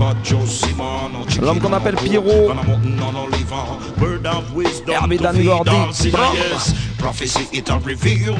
[1.41, 2.51] L'homme qu'on appelle Pierrot.
[4.87, 5.71] Herbie Dan Gordy.
[6.97, 8.35] Prophecy it a reveal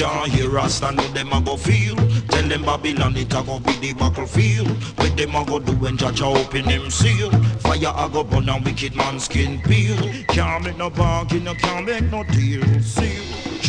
[0.00, 1.94] Who can hear us and know them a go feel.
[2.28, 4.68] Tell them Babylon it a go be the battlefield.
[4.96, 7.30] What them a go do when Jah open them seal.
[7.60, 9.98] Fire a go burn a wicked man skin peel.
[10.28, 13.19] Can't make no bargain, you can't make no deal Seal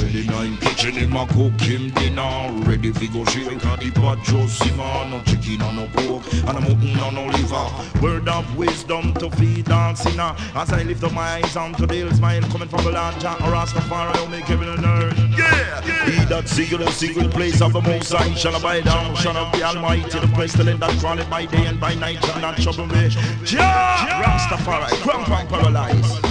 [0.02, 2.50] Chilling nine kitchen him a cook him dinner.
[2.66, 6.58] Ready fi go share Cause the pot just a no chicken and no pork And
[6.58, 8.02] a mutton and no liver.
[8.02, 10.36] Word of wisdom to feed all sinner.
[10.56, 13.36] As I lift up my eyes unto the hill Smile coming from the land Jah
[13.42, 15.20] or Rastafari will make heaven and earth.
[15.38, 19.38] Yeah, He that seek the secret place of the Most High Shall abide down, shall
[19.38, 20.20] of the Almighty.
[20.20, 23.10] The pestilence that crawleth by day and by night Shall not trouble me.
[23.44, 26.31] Jah, Rastafari, cramp and paralyze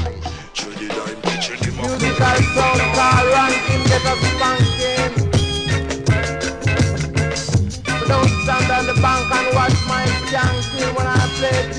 [1.81, 2.81] Musical sound
[3.89, 5.13] get us spanking.
[7.99, 10.05] So don't stand on the bank and watch my
[10.97, 11.71] when I play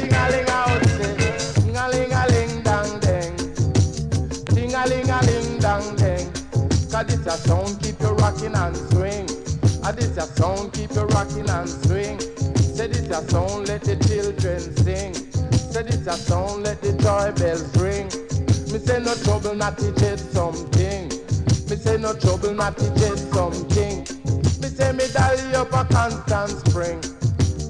[7.31, 9.27] a sound keep you rocking and swing.
[9.83, 12.17] Ah, this a sound keep you rocking and swing.
[13.11, 15.13] A sound let the children sing.
[15.71, 18.30] Say this a sound let the joy bells ring.
[18.85, 21.07] Say no trouble not to jet something.
[21.69, 23.99] Me say no trouble not to jet something.
[24.59, 26.99] Me say me dial up a constant spring.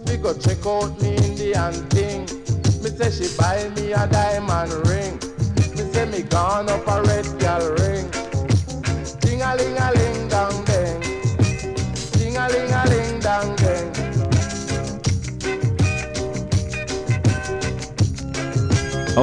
[0.07, 2.21] Me go check out me Indian thing.
[2.81, 5.19] Me say she buy me a diamond ring.
[5.75, 8.09] Me say me gone up a red gal ring.
[9.19, 10.10] Ding a ling a ling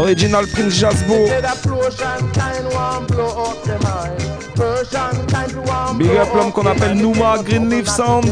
[0.03, 1.27] Original Prince Jazzbo.
[1.27, 4.21] Say that Persian kind one blow up the mind.
[4.55, 5.27] Persian
[5.99, 8.31] Big up l'homme qu'on appelle Numa Greenleaf Sound.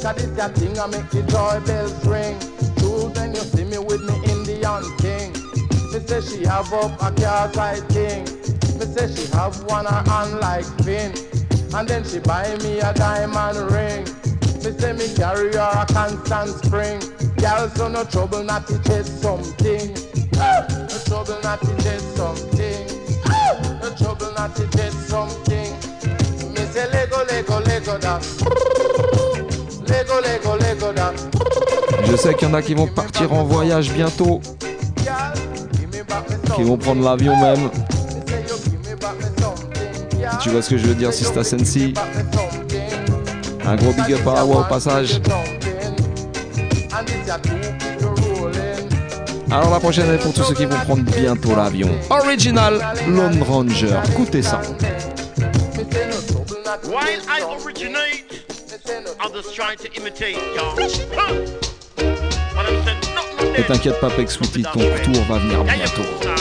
[0.00, 2.38] Cause this that thing I make the joy bells ring.
[2.78, 5.32] True when you see me with me Indian king.
[5.92, 7.48] Me say she have up a car.
[7.48, 11.12] Me say she have one her hand like Finn.
[11.74, 14.06] And then she buy me a diamond ring.
[14.64, 17.00] Me say me carry her a constant spring.
[17.36, 19.94] Girl, so no trouble not to chase something.
[20.34, 22.86] No trouble not to chase something.
[23.80, 25.72] No trouble not to chase something.
[26.52, 28.18] Me say Lego, Lego, Lego da.
[29.86, 31.12] Lego, Lego, Lego da.
[32.04, 34.40] Je sais qu'il y en a qui vont partir en voyage bientôt,
[36.56, 37.70] qui vont prendre l'avion même.
[40.40, 41.94] Tu vois ce que je veux dire, Sista Sensi.
[43.68, 45.20] Un gros big up à Awa au passage.
[49.50, 51.90] Alors la prochaine est pour tous ceux qui vont prendre bientôt l'avion.
[52.08, 53.94] Original Lone Ranger.
[54.10, 54.62] Écoutez ça.
[54.62, 54.72] To
[56.88, 58.24] While I originate,
[59.22, 60.38] others try imitate,
[63.54, 66.04] Et t'inquiète pas, Peg Sweetie, ton retour va venir bientôt.
[66.20, 66.36] star.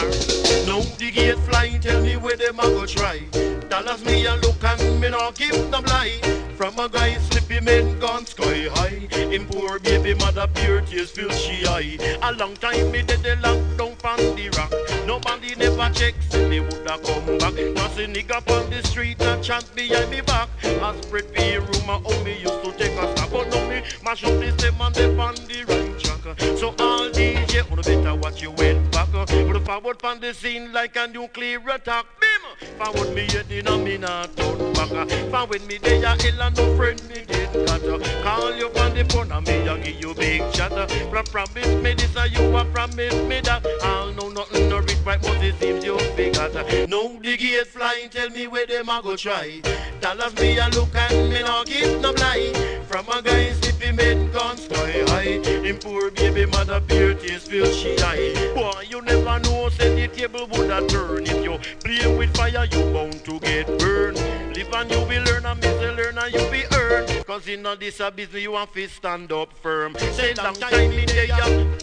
[0.65, 3.28] No, the gate flying, tell me where them a go try.
[3.69, 6.36] Dollars me a look and me no give them lie.
[6.57, 9.07] From a guy slippy men gone sky high.
[9.11, 11.99] Him poor baby mother pure tears feel she eye.
[12.23, 14.73] A long time me dead the lock down from the rock.
[15.05, 17.53] Nobody never check say they woulda come back.
[17.75, 20.49] Now see nigga on the street a chant behind me back.
[20.63, 23.29] I spread the rumor how me used to take a stop.
[23.29, 26.57] But now me mash up the stem and they on the right track.
[26.57, 29.09] So all DJ, on better watch you went back.
[29.11, 32.07] Put forward from the scene like a nuclear attack.
[32.28, 32.67] Bim!
[32.78, 35.09] Forward me head in a me not turn back.
[35.32, 37.82] Forward me there a hell and no friend me did got.
[38.23, 40.71] Call you from the phone and me a give you big chat.
[41.09, 43.65] From promise me this and you a promise me that.
[43.84, 46.53] I'll know nothing no reach right but it seems you forgot.
[46.89, 49.61] No the gate flying tell me where them a go try.
[50.01, 52.53] Dollars me a look and me no give no lie.
[52.88, 55.63] From a guy sippy men gone sky high.
[55.63, 58.34] Him poor baby mother beer tears feel she high.
[58.53, 61.25] Boy you never know say the table would a turn.
[61.25, 64.17] If you play with fire you bound to get burned.
[64.55, 67.25] Live and you will learn and miss a learn and you be earned.
[67.25, 69.95] Cause in all this a business you want to stand up firm.
[69.95, 71.28] Say long time me there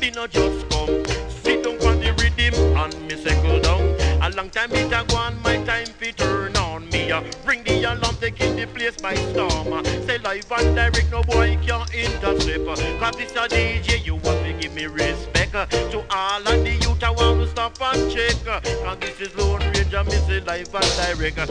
[0.00, 1.04] me no just come.
[1.42, 3.82] Sit down on the rhythm and me settle down.
[4.22, 7.10] A long time it a go on my time fi turn me.
[7.10, 9.84] Uh, bring the alarm taking the place by storm.
[10.06, 12.64] Say live and direct no boy can't intercept.
[13.00, 15.52] Cause this a DJ you want to give me respect.
[15.52, 18.34] To all of the youth I want to stop and check.
[18.44, 21.50] Cause this is Lone Ranger me say live and direct.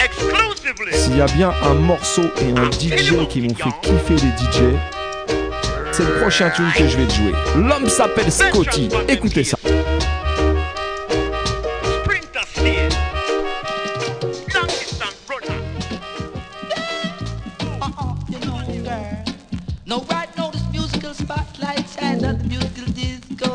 [0.00, 0.92] Exclusively.
[0.92, 4.76] S'il y a bien un morceau et un DJ qui m'ont fait kiffer les DJ,
[5.92, 7.32] c'est le prochain tune que je vais te jouer.
[7.56, 8.88] L'homme s'appelle Scotty.
[9.08, 9.58] Écoutez ça.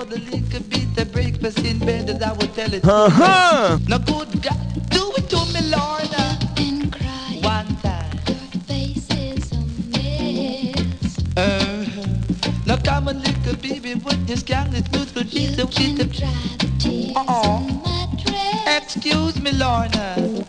[0.10, 2.86] The liquor beat, the breakfast in bed, as I would tell it.
[2.86, 3.78] Uh-huh.
[3.88, 6.40] No good God, do it to me, Lorna.
[6.58, 7.40] and cry.
[7.42, 8.12] One time.
[8.28, 11.20] Your face is a mess.
[11.38, 12.54] Uh-huh.
[12.66, 15.98] Now come on, little baby, when you scan this musical beat, You the can beat,
[15.98, 17.60] the dry the tears Uh-uh.
[17.70, 18.84] in my dress.
[18.84, 20.46] Excuse me, Lorna.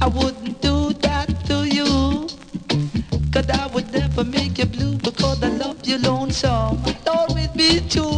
[0.00, 2.28] I wouldn't do that to you.
[3.32, 6.80] Cause I would never make you blue because I love you lonesome.
[6.86, 8.17] I'd always be two good guys.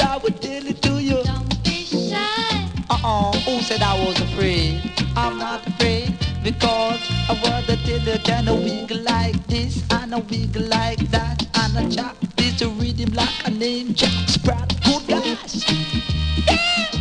[0.00, 1.22] I would tell it to you.
[1.24, 2.68] Don't be shy.
[2.90, 4.82] Uh-uh, who said I was afraid?
[5.16, 7.34] I'm not afraid because I
[7.66, 11.94] to tell you can I wiggle like this and a wiggle like that and a
[11.94, 14.74] chop this to rhythm like a name Jack Sprat.
[14.84, 15.64] Good guys.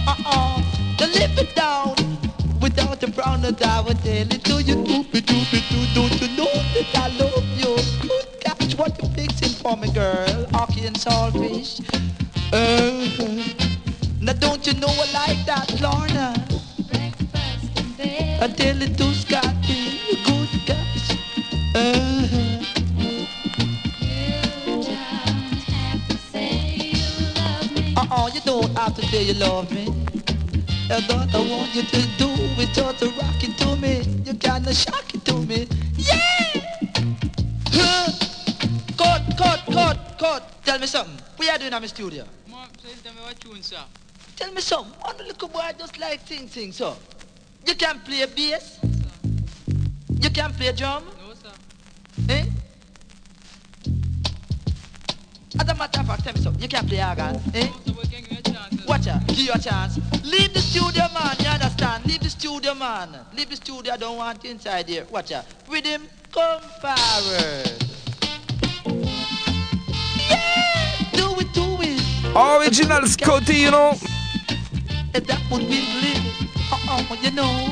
[0.07, 0.61] Uh-uh,
[0.97, 1.95] to live it down
[2.61, 4.75] without a frown that I would tell it to you.
[4.75, 7.75] Doopy doopy doo, don't you know that I love you?
[8.01, 10.45] Good gosh, what you fixing for me, girl?
[10.53, 11.98] Hockey and saltfish.
[12.51, 13.05] Uh,
[14.21, 16.33] now don't you know I like that, Lorna?
[18.55, 21.11] Tell it to Scotty, good gosh.
[21.75, 22.27] Uh,
[24.01, 24.87] You don't
[25.69, 27.93] have to say you love me.
[27.95, 29.85] uh-uh, you don't have to say you love me.
[30.89, 34.01] I thought I want you to do it, just to rock it to me.
[34.25, 35.67] You kinda shock it to me.
[35.97, 36.17] Yeah!
[37.71, 38.11] Huh.
[38.97, 40.63] Cut, cut, cut, cut.
[40.65, 41.15] Tell me something.
[41.37, 42.25] What you doing in my studio?
[44.35, 44.93] Tell me something.
[45.01, 46.95] One little boy just like sing, sing, so.
[47.67, 48.79] You can play bass?
[50.21, 51.03] You can play drum?
[51.05, 51.51] No, sir.
[52.29, 52.45] Eh?
[55.59, 56.61] As a matter of fact, tell me something.
[56.61, 57.69] You can play organ, eh?
[57.85, 58.85] We can give you a chance.
[58.87, 59.99] Watch out, give you a chance.
[60.23, 61.35] Leave the studio, man.
[61.39, 62.05] You understand?
[62.05, 63.09] Leave the studio, man.
[63.35, 63.93] Leave the studio.
[63.93, 65.05] I don't want you inside here.
[65.11, 65.45] Watch out.
[65.69, 67.88] With him, come forward.
[72.35, 73.93] Original Scotty, you know.
[75.13, 76.49] And that would be living.
[76.71, 77.69] Uh-uh, you know.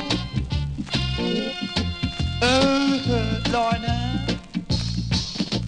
[2.42, 4.26] Uh, Lorna.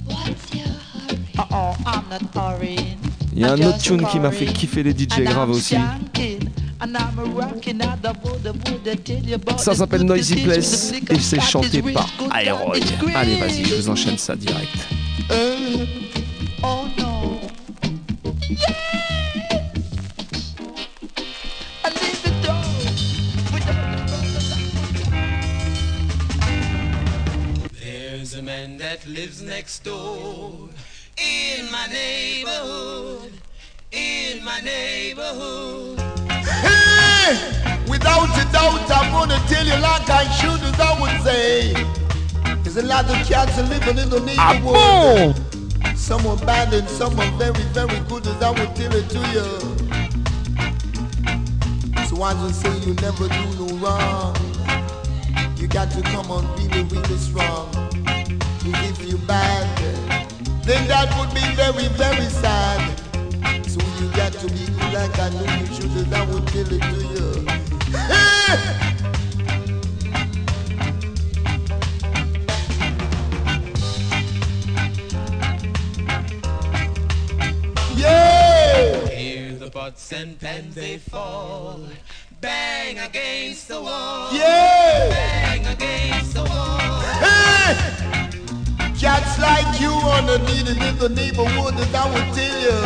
[0.07, 1.19] What's your hurry?
[1.39, 2.99] Uh-oh, I'm not hurrying.
[3.33, 4.53] Il y a un I'm autre just tune qui m'a fait hurrying.
[4.57, 5.75] kiffer les DJ And grave I'm aussi.
[5.77, 10.09] shanking, and I'm rocking out the wood, wood, tell you about Ça the s'appelle good
[10.09, 12.67] Noisy disease Place with the et liquor c'est got chanté is rich, par good I-Roy.
[12.67, 13.17] God, it's great.
[13.17, 14.75] Allez, vas-y, je vous enchaîne ça direct.
[15.31, 15.87] Uh,
[16.65, 17.41] oh no.
[29.21, 30.69] Lives next door
[31.19, 33.33] in my neighborhood.
[33.93, 36.01] In my neighborhood.
[36.31, 37.35] Hey!
[37.89, 41.75] Without a doubt, I'm gonna tell you like I should, as I would say.
[42.63, 45.60] There's a lot of cats living in the neighborhood.
[45.97, 49.19] Some are bad and some are very, very good, as I would tell it to
[49.35, 49.47] you.
[52.09, 54.37] So I just say you never do no wrong.
[55.57, 57.69] You got to come on really, really strong.
[58.65, 59.67] if you bad,
[60.65, 62.99] then that would be very, very sad.
[63.67, 66.73] So you got to be good like I know you should, as I would tell
[66.73, 68.97] it to you.
[79.81, 81.81] pots and pans they fall.
[82.43, 84.31] Bang against the wall.
[84.31, 85.09] Yeah!
[85.09, 87.01] Bang against the wall.
[87.25, 87.73] Hey!
[89.01, 92.79] Cats like you on the needed in the neighborhood, as I would tell you.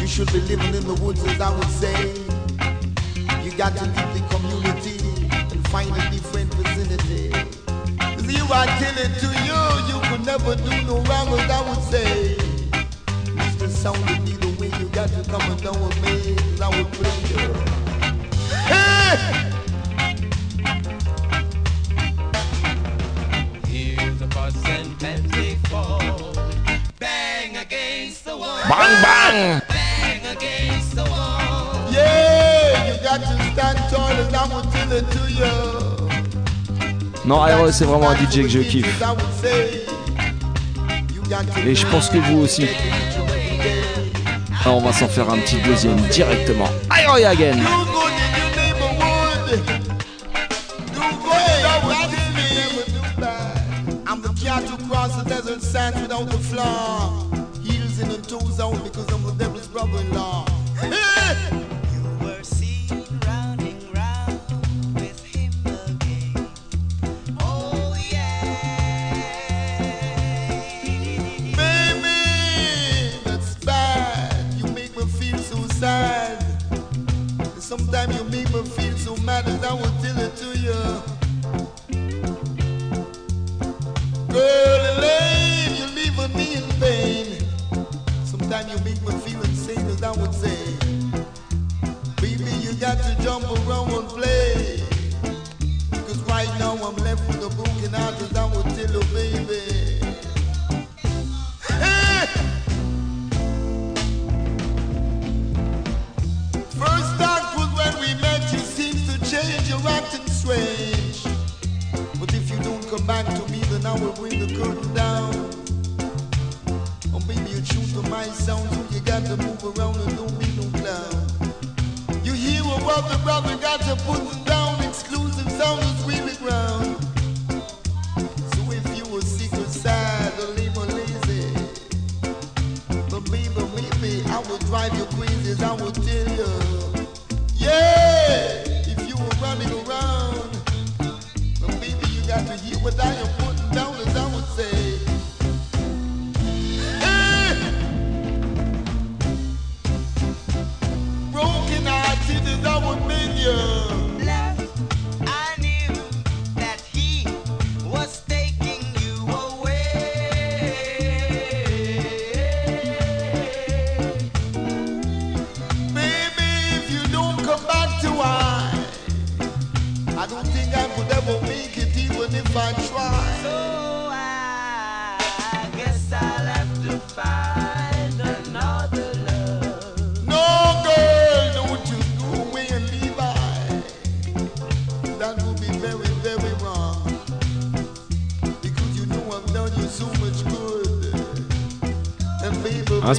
[0.00, 1.98] You should be living in the woods, as I would say.
[3.44, 4.98] You got to leave the community
[5.52, 7.30] and find a different vicinity.
[8.26, 11.84] See, I tell it to you, you could never do no wrong, as I would
[11.92, 12.36] say.
[13.38, 13.68] Mr.
[13.68, 14.43] Sound
[15.06, 17.52] got to come and down with me, as I would bring you.
[18.70, 19.16] Hey!
[23.68, 26.32] Hear the pots and pans they fall.
[26.98, 28.62] Bang against the wall.
[28.68, 31.90] Bang bang Bang against the wall.
[31.90, 35.54] Yeah, you got to stand tall as I would tell it to you.
[37.26, 39.02] Non, Aeroy, c'est vraiment un DJ que je kiffe.
[41.66, 42.66] Et je pense que vous aussi.
[44.64, 46.68] Alors, on va s'en faire un petit deuxième directement.
[46.90, 47.58] Aeroy again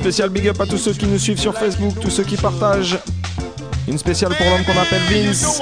[0.05, 2.37] Un spécial big up à tous ceux qui nous suivent sur Facebook, tous ceux qui
[2.37, 2.99] partagent.
[3.87, 5.59] Une spéciale pour l'homme qu'on appelle Vince.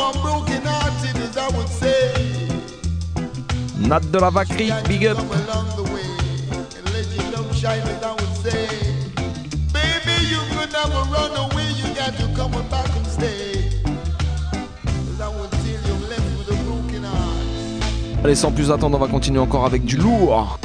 [3.79, 5.17] Nat de la Vacry, big up.
[5.17, 5.31] Baby,
[10.29, 13.79] you could never run away, you got to come back and stay.
[14.83, 18.25] 'Cause I would tell you I'm left with a broken heart.
[18.25, 20.59] Allez, sans plus attendre, on va continuer encore avec du lourd.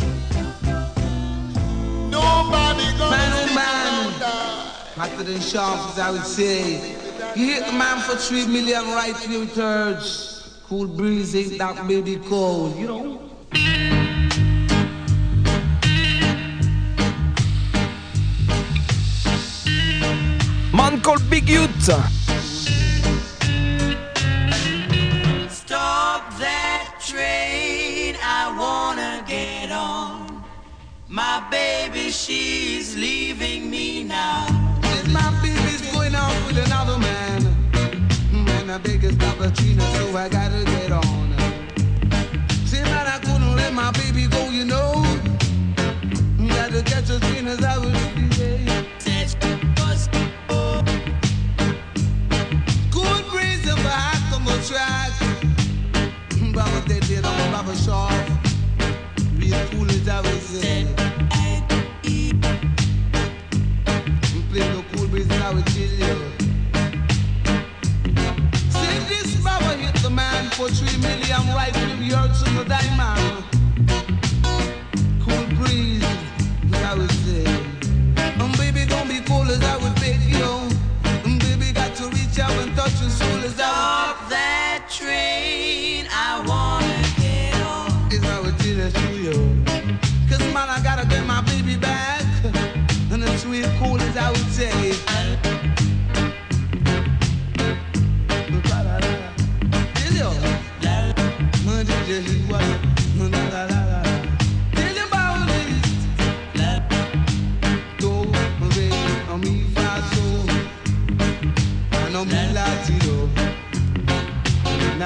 [5.28, 6.96] Than sharp, as I would say.
[7.36, 10.60] You hit the man for three million right three thirds.
[10.66, 13.20] Cool breeze ain't that baby cold, you know?
[20.72, 22.27] Man called Big Youth.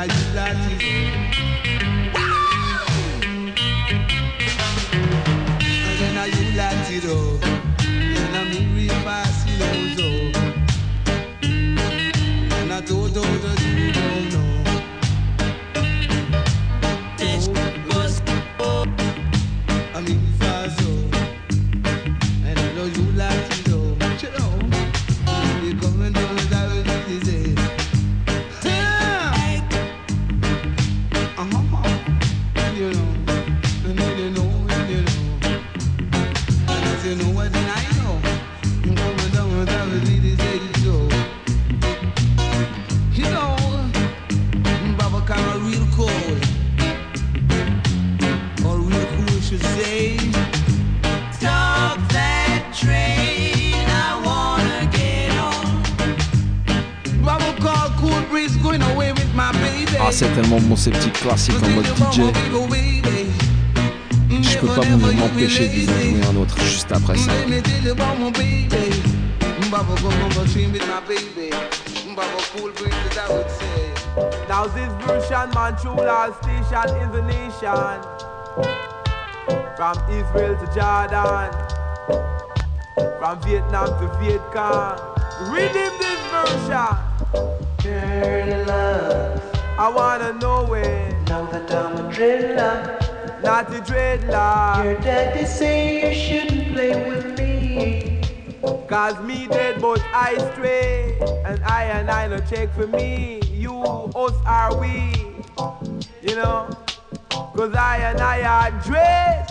[0.03, 0.91] Now you Latino.
[60.83, 62.22] Ces petits classiques en mode DJ.
[64.43, 67.30] Je peux pas m'en- m'empêcher de vous en jouer un autre juste après ça.
[67.33, 69.03] Let me tell you about my baby.
[69.70, 71.51] Baba go on the train with my baby.
[72.16, 73.93] Baba cool breeze as I would say.
[74.49, 77.97] Now this version, man, true last station in the nation.
[79.76, 81.51] From Israel to Jordan.
[83.20, 84.99] From Vietnam to Vietcong.
[85.53, 86.97] Redeem this version.
[87.83, 89.61] Dirty love.
[89.78, 91.28] I wanna know it.
[91.28, 93.42] Know that I'm a dreadlock.
[93.42, 94.84] Not a dreadlock.
[94.84, 97.52] Your daddy say you shouldn't play with me.
[98.88, 103.74] Cause me dead but I stray And I and I no check for me You,
[103.74, 105.14] us are we
[106.20, 106.68] You know
[107.30, 109.50] Cause I and I are dread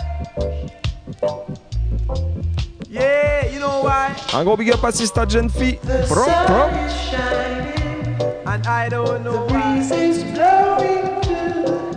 [2.88, 5.78] Yeah, you know why Un gros big up à Sista Genfi.
[6.08, 7.51] Pro, pro.
[8.52, 9.78] And I don't know why.
[9.78, 11.20] is blowing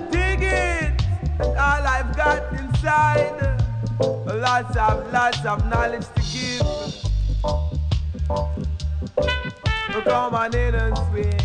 [0.10, 1.04] Dig it.
[1.42, 3.60] And all I've got inside.
[4.00, 6.62] Lots of, lots of knowledge to give.
[9.92, 11.42] So come on in and swing.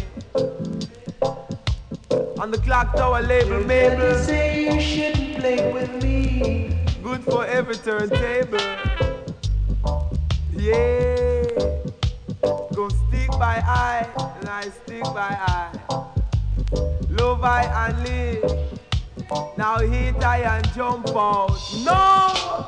[2.39, 6.85] On the clock tower label Mabel say you shouldn't play with me.
[7.03, 8.61] Good for every turntable.
[10.53, 11.43] Yeah.
[12.77, 14.07] Go stick by eye
[14.51, 15.71] I stick by eye
[17.09, 18.79] Love I and live
[19.57, 22.67] Now hit I and jump out No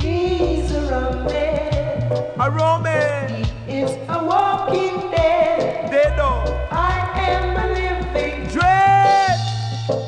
[0.00, 2.40] He's a Roman.
[2.40, 3.44] A Roman.
[3.66, 5.90] He is a walking dead.
[6.18, 6.44] Know.
[6.70, 9.40] I am a living Dread.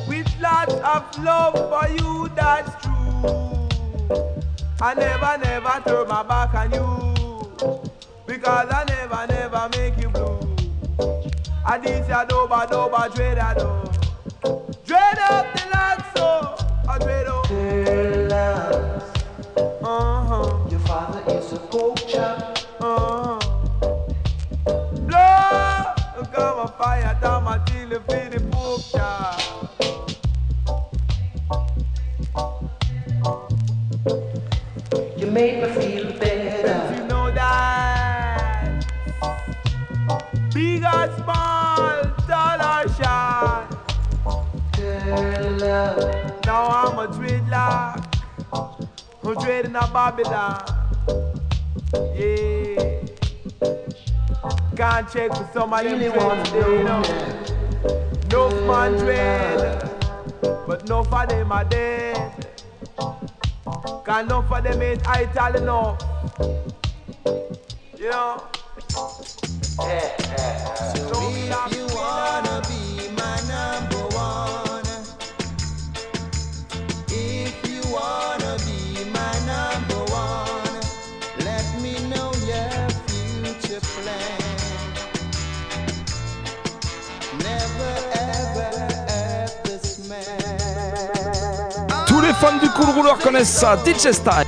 [0.06, 3.68] With lots of love for you, that's true.
[4.82, 7.82] I never, never turn my back on you.
[8.26, 8.84] Because I
[11.76, 13.68] I this ya doba doba dread I do.
[14.86, 16.56] Dread up the land so.
[16.88, 17.50] I dread up.
[18.30, 19.04] Loves.
[19.84, 20.70] Uh-huh.
[20.70, 22.32] Your father is a poacher.
[22.80, 23.38] Uh-huh.
[25.04, 26.24] Blow.
[26.32, 28.80] Come a fire down until you feel the poop
[49.46, 50.60] I'm dreading a Babylon.
[52.16, 52.98] Yeah.
[54.74, 57.02] Can't check for some of them Really wanna today, you know.
[58.32, 59.88] No man dread,
[60.66, 62.48] but no for them are dead.
[62.96, 66.02] Cause none for them ain't ital enough.
[67.96, 68.42] You know.
[69.78, 71.20] So
[71.70, 71.85] if
[92.40, 93.76] fans du Cool Roller connaissent ça.
[93.76, 94.46] DJ Style.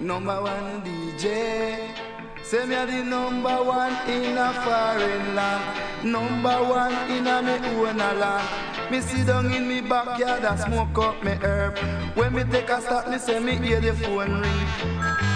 [0.00, 2.04] Number one DJ.
[2.42, 6.04] Say me a the number one in a foreign land.
[6.04, 8.90] Number one in a me own a land.
[8.90, 11.78] Me sit down in me backyard and smoke up me herb.
[12.14, 15.33] When me take a stop, me say me hear the phone ring.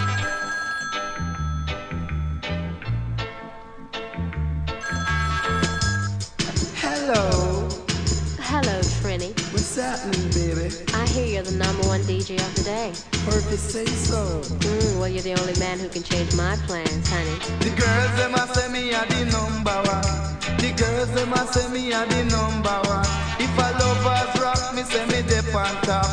[7.11, 7.67] Hello,
[8.37, 9.33] Hello, Trini.
[9.51, 10.69] what's happening, baby?
[10.93, 12.93] I hear you're the number one DJ of the day.
[13.25, 14.41] Perfect say so.
[14.61, 17.33] Mm, well, you're the only man who can change my plans, honey.
[17.65, 20.05] The girls them a say me a the number one.
[20.61, 23.01] The girls them a say me a the number one.
[23.41, 26.05] If a lovers rock, me say me dip on top.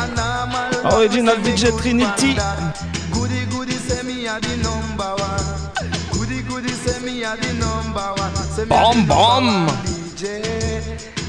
[0.00, 2.30] A normal rock, Original DJ me good Trinity.
[2.30, 2.88] on that.
[3.12, 5.44] Goody goody say me a the number one.
[6.16, 8.32] Goody goody say me a the number one.
[8.56, 9.68] Say me a Bom,
[10.18, 10.42] DJ.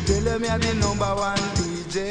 [0.07, 2.10] Tell them me a the number one DJ.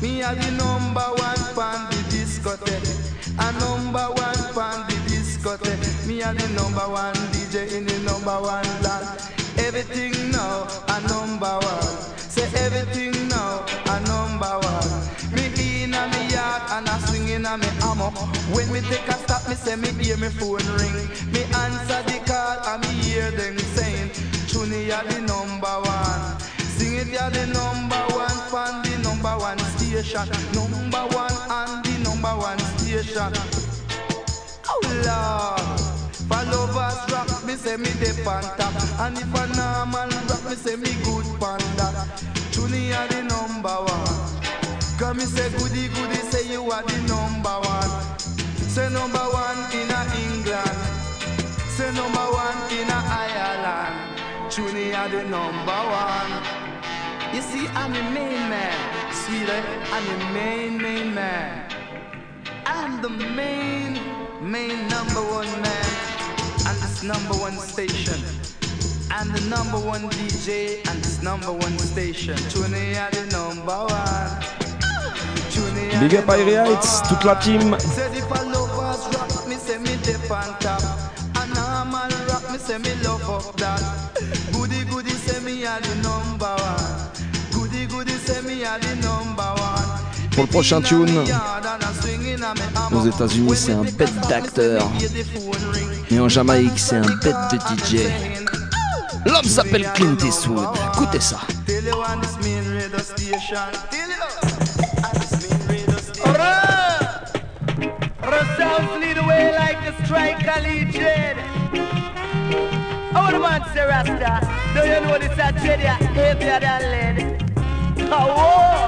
[0.00, 2.88] Me a the number one pan the discotheque.
[3.36, 6.06] A number one pan the discotheque.
[6.06, 9.20] Me a the number one DJ in the number one land.
[9.58, 12.16] Everything now a number one.
[12.16, 13.60] Say everything now
[13.92, 15.08] a number one.
[15.36, 15.52] Me
[15.84, 18.16] in a me yard and a swing in a me hammock.
[18.56, 20.96] When me take a stop, me say me hear me phone ring.
[21.30, 24.10] Me answer the call and me hear them saying,
[24.48, 26.40] Tune you the number one.
[26.72, 30.24] Sing it, you're the number one fan, the number one station.
[30.56, 33.32] Number one and the number one station.
[34.66, 35.80] Oh Lord,
[36.28, 37.90] for lovers rock, me say me
[38.24, 38.72] on top.
[39.00, 42.08] And if a normal rock, me say me good panda.
[42.50, 44.28] Tune are the number one.
[44.98, 48.18] Come me say goody goody, say you are the number one.
[48.56, 50.78] Say number one in a England.
[51.76, 54.17] Say number one in a Ireland.
[54.48, 56.42] Are the number one.
[57.34, 59.52] You see, I'm the main man, sweetie.
[59.92, 61.70] I'm the main, main man.
[62.64, 64.00] I'm the main,
[64.40, 65.84] main number one man
[66.66, 68.18] on this number one station.
[69.10, 72.32] I'm the number one DJ on this number one station.
[72.32, 74.58] Are the number one.
[76.00, 77.78] Big up Irie Ites, toute la team.
[77.78, 80.80] Said if a lovers rock, me say me dip on top.
[81.36, 84.08] A normal rock, me say me love up that.
[84.52, 87.10] Goody goody say me a the number one.
[87.52, 89.98] Goody goody say me a the number one.
[90.32, 91.24] Pour le prochain tune,
[92.92, 94.88] aux États-Unis, c'est un bête d'acteur.
[96.10, 98.02] Et en Jamaïque, c'est un bête de DJ.
[99.26, 100.68] L'homme s'appelle Clint Eastwood.
[100.94, 101.40] Écoutez ça.
[109.00, 111.47] Lead the way like the.
[113.28, 114.40] A man say Rasta.
[114.74, 117.18] Do you know this a trade heavier than lead?
[118.10, 118.78] Oh, whoa.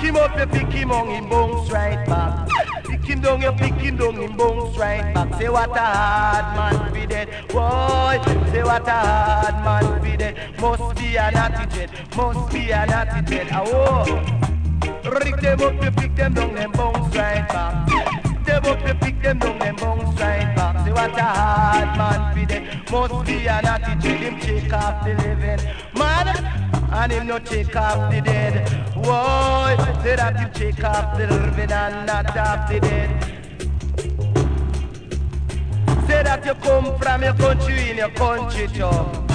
[0.00, 2.48] Kim up the pick him on him bounce right back.
[2.84, 5.34] pick him down, you pick him down, him bounce right back.
[5.38, 7.28] Say what a hard man be dead.
[7.48, 8.18] Boy,
[8.50, 10.58] say what a hard man be dead.
[10.58, 13.48] Must be a natty jet, must be a natty jet.
[13.52, 14.40] Ah, oh.
[15.10, 18.21] Rick them up, you pick them down, them bounce right back.
[18.52, 20.84] Them up, you pick them down, them bounce right back.
[20.84, 22.90] Say what a hard man be dead.
[22.90, 25.60] Must be a natty jet, him shake off the living.
[25.96, 26.28] Man,
[26.92, 28.68] and him no take off the dead.
[28.94, 29.74] Why?
[30.02, 33.24] Say that him take off the living and not off the dead.
[36.06, 39.30] Say that you come from your country in your country job.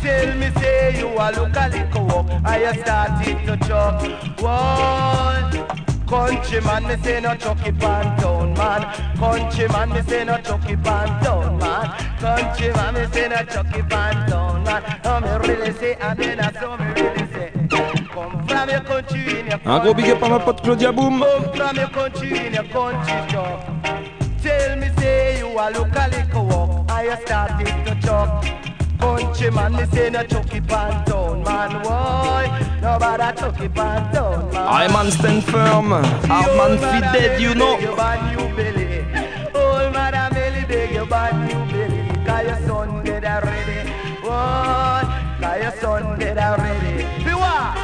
[0.00, 4.40] Tell me say you a a little walk and you started to chop.
[4.40, 5.83] Why?
[6.08, 8.82] Country man, me say no chucky pan town man.
[9.16, 11.88] Country man, me say no chucky pan town man.
[12.18, 15.00] Country man, me say no chucky pan town man.
[15.04, 17.52] Oh me really say and then I saw me really say.
[17.70, 21.20] Come from your country in your Un gros big up à ma pote Claudia Boom.
[21.20, 23.60] Come from your country in your country job.
[24.42, 28.73] Tell me say you a a little walk and started to chop.
[28.98, 31.82] Country man, me say no chucky pan town man.
[31.82, 32.78] Why?
[32.80, 34.66] Nobody chucky pan town man.
[34.68, 35.90] I man stand firm.
[35.90, 37.78] Hard man fit dead, you know.
[37.78, 38.98] You ban you belly.
[39.54, 42.24] Old man belly beg you ban you belly.
[42.24, 43.90] Cause your son dead already.
[44.22, 45.04] What?
[45.40, 47.24] Cause your son dead already.
[47.24, 47.78] Be what?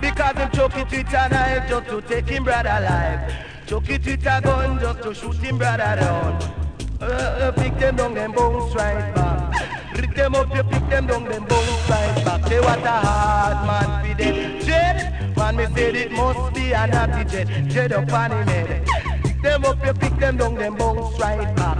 [0.00, 3.32] Because him chuck it with a knife just to take him brother alive.
[3.66, 6.52] Chuck it with a gun just to shoot him brother down.
[7.00, 9.75] Uh, uh, pick them down, them bones right back.
[9.96, 11.44] Pick them up, you pick them down, them
[11.88, 12.46] right back.
[12.46, 14.62] Say what a hard man be dead.
[14.62, 17.48] Jet, man, me said it must be a natty jet.
[17.68, 18.86] Jet up on him head.
[19.22, 21.76] Pick them up, you pick them down, them right back.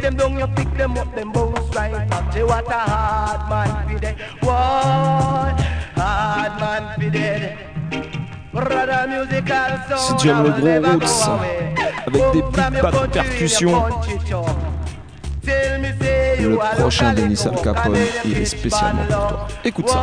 [0.00, 2.32] Them down, you pick them up, them bones right back.
[2.32, 4.16] Say what a hard man be dead.
[4.40, 5.60] What?
[5.96, 7.58] Hard man be dead.
[8.52, 9.40] Aimes le
[10.30, 11.28] I will never gros roots,
[12.06, 13.84] avec des petites pattes de percussion,
[16.50, 19.48] le prochain Denis Al Capone, il est spécialement pour toi.
[19.64, 19.98] Écoute ça.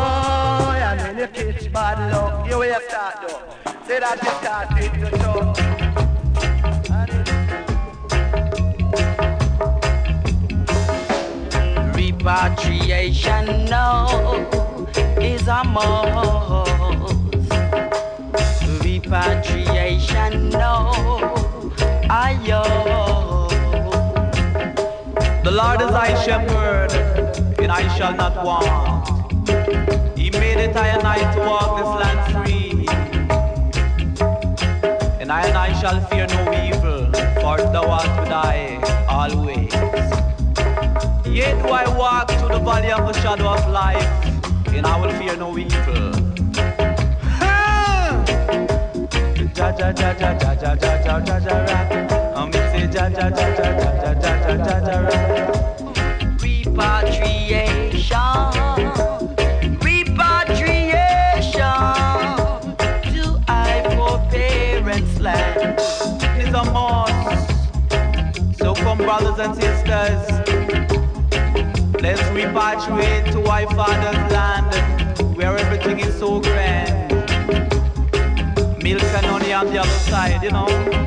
[0.60, 2.58] Boy, and when you catch bad luck, you
[25.58, 26.92] Lord is thy shepherd,
[27.58, 29.10] and I shall not want.
[30.16, 32.86] He made it I and I to walk this land free.
[35.20, 37.06] And I and I shall fear no evil,
[37.42, 38.78] for thou art with I
[39.10, 39.74] always.
[41.26, 44.08] Yet do I walk through the valley of the shadow of life,
[44.76, 46.12] and I will fear no evil.
[49.58, 51.80] Ja ja ja ja ja ja ja ja ja ja.
[52.40, 53.97] Um, say ja ja ja ja ja
[69.08, 70.22] brothers and sisters,
[72.02, 77.14] let's repatriate to our father's land, where everything is so grand.
[78.84, 81.07] Milk and honey on the other side, you know.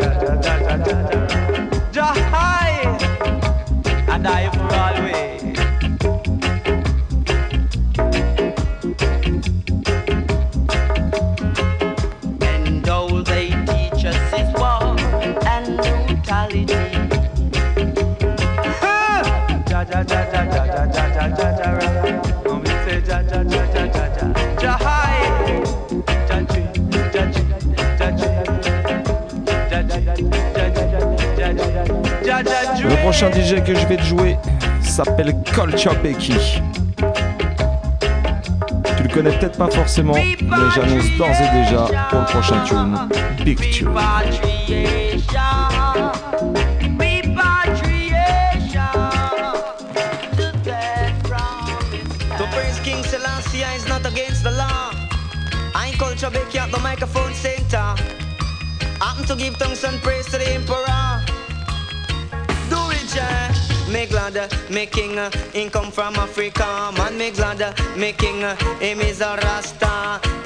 [33.01, 34.37] prochain DJ que je vais te jouer
[34.81, 35.33] s'appelle
[36.03, 36.33] Becky.
[38.97, 40.37] Tu le connais peut-être pas forcément, mais
[40.75, 42.97] j'annonce d'ores et déjà pour le prochain tune,
[43.43, 43.89] Big Tune.
[55.97, 57.95] Culture Becky at the microphone center.
[58.99, 60.90] Happen to give thanks and praise to the emperor.
[63.91, 65.17] me glad making
[65.53, 66.91] income from Africa.
[66.97, 68.41] Man, me glad making
[68.79, 69.80] him is a Rasta.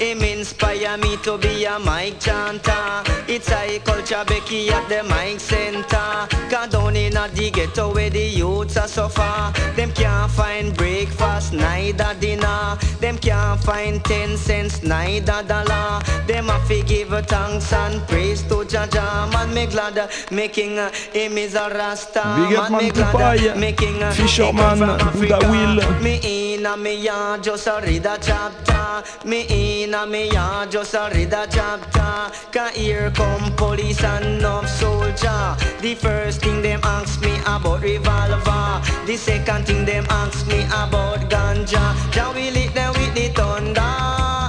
[0.00, 3.02] Him inspire me to be a mic chanter.
[3.28, 6.28] It's a culture Becky at the mic center.
[6.50, 9.52] Cause down in the ghetto where the youths are suffer.
[9.74, 11.52] Them can't find breakfast.
[11.52, 12.76] neither dinner.
[13.00, 16.02] Them can't find ten cents, neither dollar.
[16.26, 19.28] Them have to give thanks and praise to Jah Jah.
[19.32, 22.22] Man, me glad making uh, him is a rasta.
[22.48, 24.78] Big up, man, me glad making uh, Fisherman,
[25.12, 25.38] Buddha.
[25.50, 26.00] Will.
[26.00, 26.18] Me
[26.66, 29.04] in a me yard just a read chapter.
[29.24, 32.32] Me in a me yard just a read chapter.
[32.50, 35.56] Cause here come police and no soldier.
[35.80, 38.82] The first thing them ask me about revolver.
[39.06, 41.94] The second thing them ask me about ganja.
[42.16, 44.45] Now we lit them with the thunder.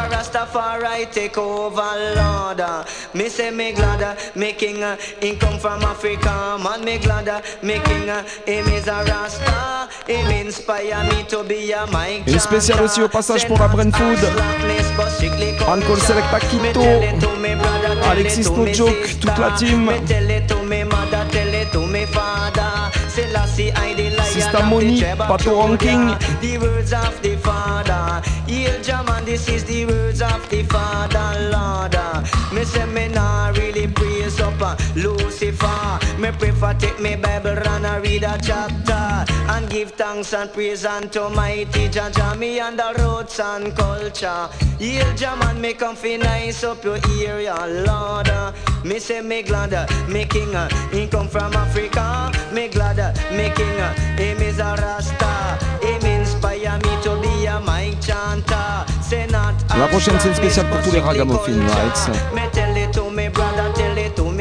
[0.00, 1.82] Cause Rastafari take over,
[2.16, 2.62] Lord.
[3.12, 6.56] Me say me glad, uh, me king, uh, him come from Africa.
[6.62, 9.88] Man, me glad, uh, me king, uh, him is a Rasta.
[10.06, 13.90] Him inspire me to be a mic Une spéciale aussi au passage pour la Brain
[13.92, 14.18] Food.
[15.68, 16.80] Alcool Selecta Quito.
[18.10, 19.90] Alexis No Joke, toute la team.
[24.50, 26.18] Sista Moni, Pato Ranking.
[26.40, 28.20] The words of the Father.
[28.48, 31.94] Hail Jaman, this is the words of the Father, Lord.
[32.52, 36.00] Me say me nah really praise up uh, Lucifer.
[36.18, 40.84] Me prefer take me Bible and I read a chapter and give thanks and praise
[40.84, 42.38] unto mighty Jaja.
[42.38, 44.48] Me on the roots and culture.
[44.78, 47.54] Hail Jaman, me come fi nice up your area,
[47.86, 48.30] Lord.
[48.84, 52.32] Me say me glad, uh, me king, uh, he come from Africa.
[52.52, 55.32] Me glad, uh, me king, uh, him is a Rasta.
[55.84, 58.84] Him inspire me to be a mic chanter.
[59.02, 61.52] Say not La prochaine, une spéciale pour tous les ragamuffins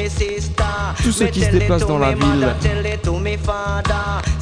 [0.09, 0.63] sister.
[1.03, 2.47] Tous ceux qui se déplacent dans la ville.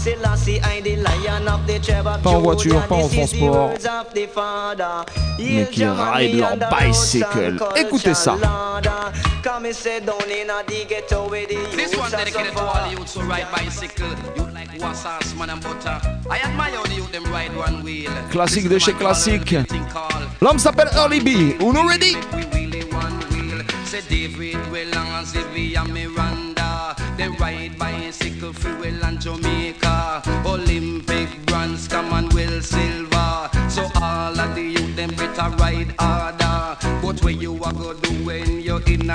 [0.08, 0.62] Tell it to me father.
[0.62, 2.88] Selassie, I the lion of the tribe of Pas en voiture, Judah.
[2.88, 3.72] pas en This is the transport.
[3.72, 5.06] words of the Father.
[5.38, 7.58] Mais Hail qui Jaman, ride me leur on the roads bicycle.
[7.62, 8.32] and Écoutez ça.
[8.32, 8.88] culture, Lord.
[9.44, 12.52] Come and sit down in a the ghetto with the This youths one's are dedicated
[12.54, 12.90] to so all far.
[12.90, 14.08] the youths who ride bicycle.
[14.36, 16.00] You like wassas, man and butter.
[16.30, 18.12] I admire how the youth them ride one wheel.
[18.32, 19.56] Classique de chez classique.
[20.42, 21.56] L'homme s'appelle Early B.
[21.62, 22.18] Uno ready?
[23.86, 26.94] Say David Weller, and Zivia Miranda.
[27.18, 29.87] They ride bicycle free well and Jamaica.
[30.46, 33.50] Olympic bronze, Commonwealth silver.
[33.70, 36.78] So all of the youth them better ride harder.
[37.02, 38.07] But what you a go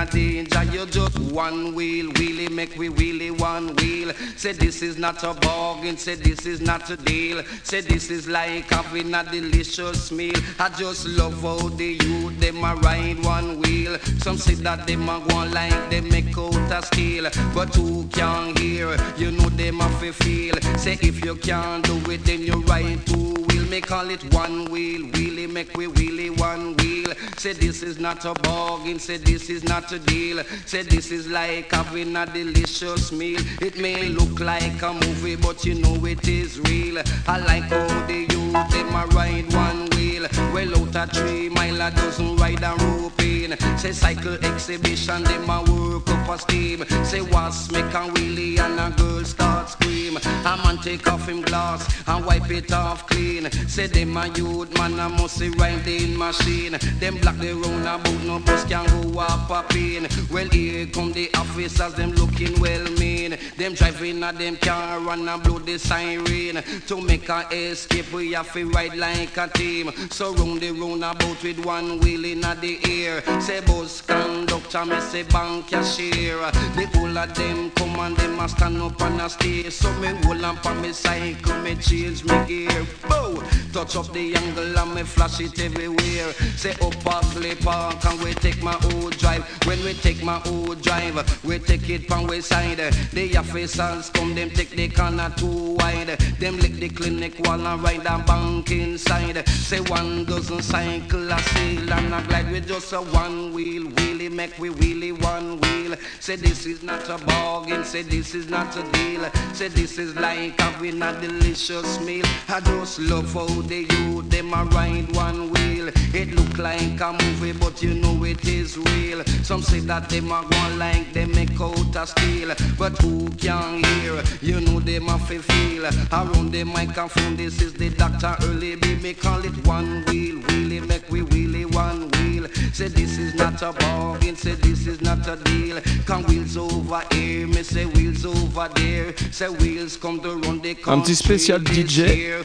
[0.06, 0.64] danger?
[0.64, 4.12] You just one wheel, wheelie make we wheelie one wheel.
[4.36, 7.42] Say this is not a bargain, say this is not a deal.
[7.62, 10.34] Say this is like having a delicious meal.
[10.58, 13.98] I just love how the youth them a ride one wheel.
[14.18, 17.24] Some say that them a go like they make out a steel,
[17.54, 18.96] but who can hear?
[19.16, 20.54] You know them a feel.
[20.78, 23.51] Say if you can't do it, then you ride two.
[23.72, 27.10] Me call it one wheel, wheelie make we wheelie one wheel.
[27.38, 30.44] Say this is not a bargain, say this is not a deal.
[30.66, 33.40] Say this is like having a delicious meal.
[33.62, 37.02] It may look like a movie, but you know it is real.
[37.26, 40.11] I like how the youth them a ride one wheel.
[40.52, 43.56] Well out a three mile a dozen ride a rope in.
[43.78, 46.84] Say cycle exhibition, them a work up a steam.
[47.04, 50.16] Say was make a wheelie and a girl start scream.
[50.16, 53.50] A man take off him glass and wipe it off clean.
[53.68, 56.76] Say them a youth man a must riding machine.
[57.00, 60.06] Them black the round about no bus can go up a pin.
[60.30, 63.36] Well here come the officers, them looking well mean.
[63.56, 66.62] Them driving a them car and a blow the siren.
[66.86, 69.90] To make a escape we have to ride like a team.
[70.12, 73.22] So round the roundabout with one wheel in the air.
[73.40, 76.36] Say bus conductor, me say bank cashier.
[76.76, 79.70] The whole of them come and them a stand up and a stay.
[79.70, 82.86] So me hold on me cycle, me change me gear.
[83.08, 86.32] Bow, touch up the angle and me flash it everywhere.
[86.56, 89.44] Say up Bagley Park and we take my old drive.
[89.66, 92.76] When we take my old drive, we take it from we side.
[93.12, 96.18] The officers come, them take the corner too wide.
[96.38, 99.48] Them lick the clinic wall and ride a bank inside.
[99.48, 103.84] Say one dozen cycle a sail and a glide with just a one wheel.
[103.84, 105.96] Wheelie make we wheelie one wheel.
[106.20, 107.84] Say this is not a bargain.
[107.84, 109.30] Say this is not a deal.
[109.52, 112.24] Say this is like having a delicious meal.
[112.48, 115.90] I just love how the youth them a ride one wheel.
[116.14, 119.22] It look like a movie, but you know it is real.
[119.44, 122.48] Some say that them a go like they make out a steel,
[122.78, 124.22] but who can hear?
[124.40, 125.84] You know them a feel.
[126.12, 128.96] Around the microphone, this is the doctor early B.
[128.96, 132.11] Me call it one wheel, wheelie make we wheelie one
[132.42, 132.72] wheel.
[132.72, 135.80] Say this is not a bargain, say this is not a deal.
[136.06, 139.14] Come wheels over here, me say wheels over there.
[139.30, 142.44] Say wheels come to run the Un petit spécial DJ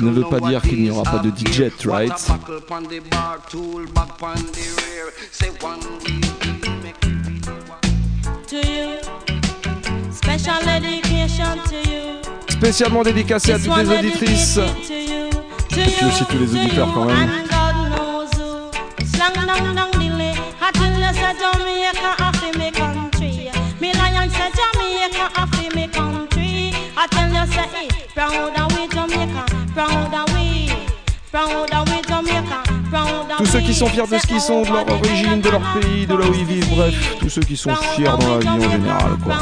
[0.00, 2.12] ne veut pas dire qu'il n'y aura pas de DJ, right?
[8.46, 8.98] to you.
[10.10, 12.22] Special dedication to you.
[12.48, 14.58] Spécialement dédicacé à toutes les auditrices.
[15.78, 17.30] Et puis aussi tous les auditeurs quand même.
[19.34, 20.32] Slang dong dong dilly.
[20.60, 23.50] I tell you say Jamaica happy me country.
[23.80, 26.72] Me lion say Jamaica happy me country.
[26.96, 29.44] I tell you say it proud of we Jamaica,
[29.74, 30.72] proud of we,
[31.30, 34.62] proud of we Jamaica, proud of Tous ceux qui sont fiers de ce qu'ils sont,
[34.62, 37.56] de leur origine, de leur pays, de là où ils vivent, bref, tous ceux qui
[37.56, 39.36] sont fiers dans la vie en général, quoi.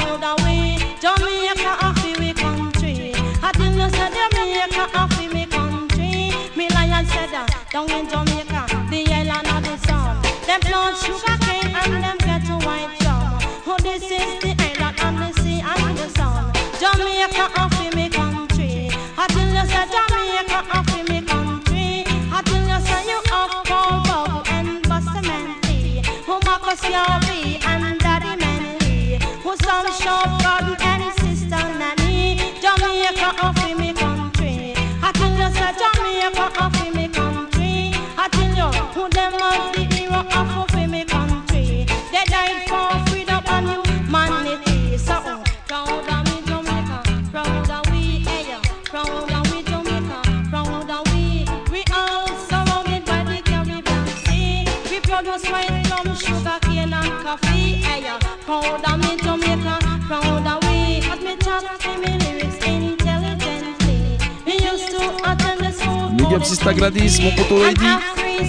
[58.47, 61.03] Proud of me Jamaica, proud of we.
[61.25, 61.65] Me chat
[62.03, 64.19] me lyrics intelligently.
[64.47, 66.09] Me used to attend the school.
[66.17, 67.95] Big up Sista Gladys, mon poteau Eddie.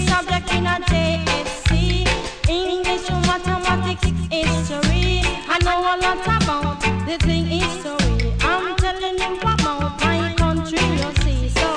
[0.06, 0.78] subject in a.
[2.48, 5.22] English, mathematics, history.
[5.54, 8.32] I know a lot about the thing history.
[8.40, 11.48] I'm telling you about my country, you see.
[11.48, 11.68] So,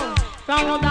[0.46, 0.91] proud of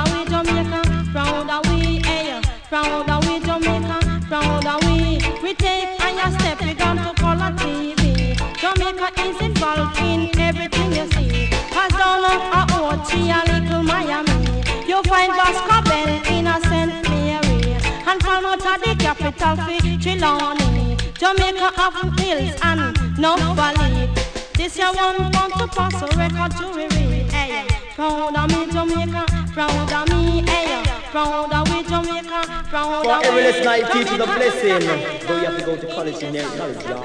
[20.21, 24.09] fi Trelawney Jamaica have hills and no valley
[24.55, 26.93] This year one want to pass a record to read
[27.33, 27.67] hey.
[27.95, 30.85] Proud of me Jamaica, proud of me hey.
[31.11, 35.27] Proud of we Jamaica, proud For of every we lesson I teach is a blessing.
[35.27, 37.05] Though you have to go to college in there, knowledge, y'all.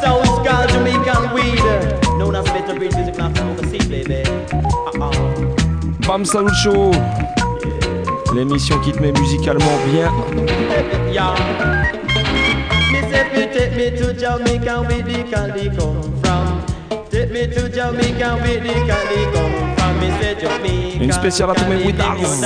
[0.00, 1.64] Sounds called Jamaican weed.
[2.18, 4.22] Known as better breed music, not smoke a seed, baby.
[4.22, 6.00] Uh-uh.
[6.06, 7.49] Bam Salute Show
[8.34, 10.10] L'émission qui te met musicalement bien.
[11.12, 11.34] Yeah.
[12.92, 16.62] Me say fi take me to Jamaica where the candy come from.
[17.10, 19.98] Take me to Jamaica where the candy come from.
[20.00, 21.02] Me say Jamaica.
[21.02, 22.40] Une spéciale à tous mes Cali, Wittars.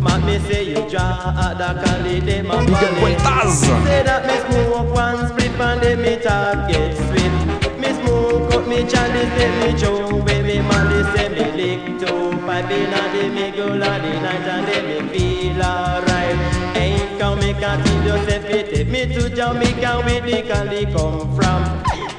[0.00, 3.02] Man, me say you draw the Cali, them a Big up valley.
[3.02, 3.60] Wittars.
[3.84, 7.34] Say that me smoke one split and then me talk get sweet.
[7.78, 11.23] Me smoke up me chalice, then me chow away me malice, say
[11.64, 16.36] me lick two pipe inna the middle of the night and then me feel alright.
[16.76, 21.60] Ain't come me continue say fi take me to Jamaica where the Cali come from.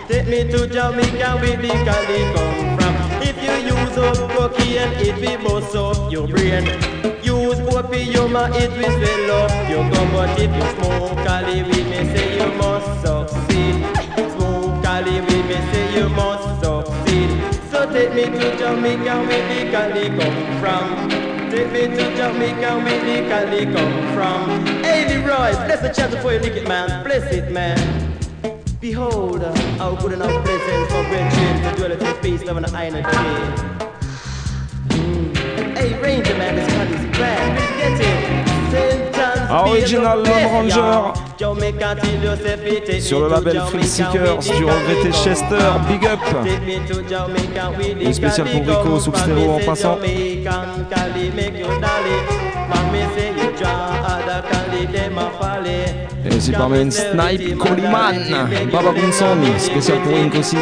[0.07, 2.93] Take me to Jamaica where the Cali come from.
[3.29, 6.65] If you use up cocaine, it will bust up your brain.
[7.23, 10.07] Use opium, it will swell up your gum.
[10.13, 13.75] But if you smoke Cali with me, say you must succeed.
[14.33, 16.34] Smoke Cali with me, say you must
[17.95, 21.09] take me to Jamaica where the Cali come from.
[21.49, 24.65] Take me to Jamaica where the Cali come from.
[24.83, 27.79] Hey Leroy, bless the chapter for you lick it man, bless it man.
[28.81, 29.43] Behold,
[29.79, 33.03] how good how pleasant for brethren to dwell at his peace, love and iron chain.
[34.89, 35.77] Mm.
[35.77, 37.47] Hey Ranger man, this gun is bad,
[37.79, 38.71] get it.
[38.71, 39.14] St.
[39.49, 41.13] Ah, original Lone Ranger.
[42.99, 46.19] Sur le label Free Seekers du regretté Chester, Big Up.
[48.01, 49.97] Et spécial pour Rico Substéro en passant.
[56.25, 60.57] Et c'est parmi une snipe Coliman Baba Bunson spécial pour Inc aussi.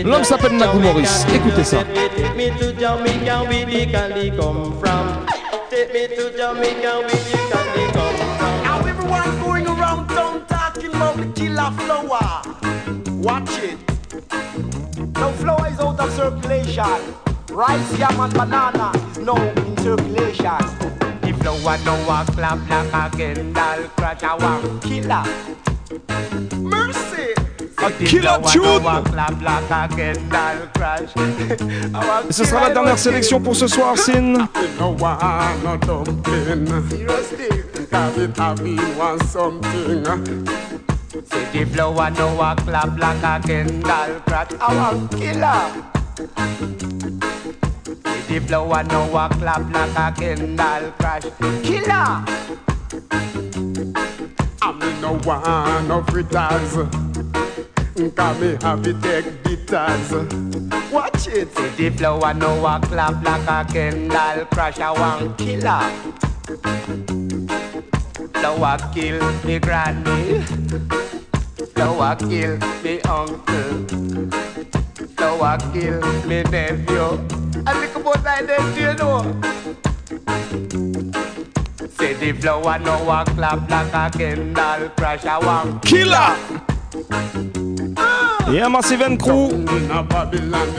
[0.05, 1.77] L'homme s'appelle Naggo Morris, écoutez ça.
[1.83, 5.25] Take me to Jamaica where the candy come from.
[5.69, 8.51] Take me to Jamaica where the candy come from.
[8.63, 12.16] Now everyone going around town talking about the killer flour.
[13.27, 13.77] Watch it.
[15.15, 16.85] Now flower is out of circulation.
[17.51, 20.63] Rice, yam and banana is now in circulation.
[21.19, 24.23] The flower no a clap like a Kendall crash.
[24.23, 25.25] I want killer.
[26.57, 27.33] Mercy.
[27.79, 28.87] A killer tune
[32.29, 34.47] Et ce sera la dernière sélection pour ce soir, Sin.
[41.25, 44.51] Say the flour no a clap like a Kendal crash.
[44.59, 45.61] I want killer.
[48.27, 51.23] Say the flour no a clap like a Kendal crash.
[51.63, 52.23] Killer.
[54.61, 56.73] I me no one no fritters.
[58.15, 60.11] Cause me have it take guitars.
[60.91, 61.51] Watch it.
[61.55, 64.79] Say the flour no a clap like a Kendal crash.
[64.79, 67.16] I want killer.
[68.39, 70.41] Flower kill me granny.
[71.73, 73.87] Flower kill me uncle.
[75.17, 77.19] Flower kill me nephew.
[77.65, 79.21] I think about my nephew, you know.
[81.97, 85.25] Say the flower no a clap like a Kendall crash.
[85.25, 86.35] I want Killer.
[88.53, 89.49] Et un Massive and Crew.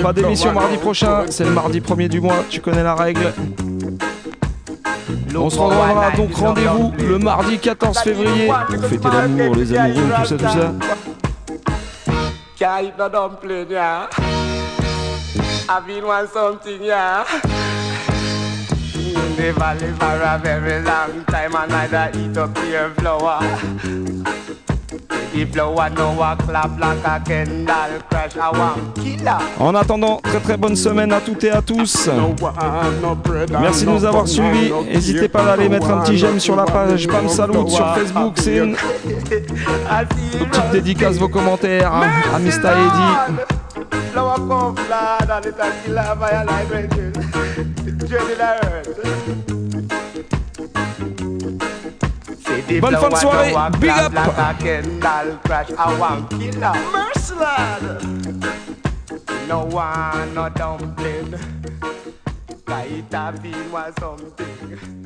[0.03, 3.33] Pas d'émission mardi prochain, c'est le mardi premier du mois, tu connais la règle.
[5.37, 10.27] On se retrouvera donc rendez-vous le mardi 14 février pour fêter l'amour, les amoureux, tout
[10.27, 10.73] ça, tout ça.
[12.59, 14.09] Can't eat no dumpling, yeah.
[15.69, 17.25] I've been want something, yeah.
[19.39, 24.38] Never live for a very long time and neither eat up your flower.
[29.59, 32.09] En attendant, très très bonne semaine à toutes et à tous.
[33.61, 34.73] Merci de nous avoir suivis.
[34.93, 38.35] N'hésitez pas à aller mettre un petit j'aime sur la page Pam Salut sur Facebook.
[38.37, 38.77] C'est une
[40.51, 42.75] petite dédicace, vos commentaires hein, à Mr.
[52.81, 53.53] Bonne fin de flour soirée.
[53.53, 54.15] no a Big clap up.
[54.15, 55.71] Like a Kendal crash.
[55.71, 56.73] I want killer.
[56.93, 58.03] Mercy lad.
[59.49, 61.35] No one, no dumpling.
[62.67, 64.98] Cause it a been was something.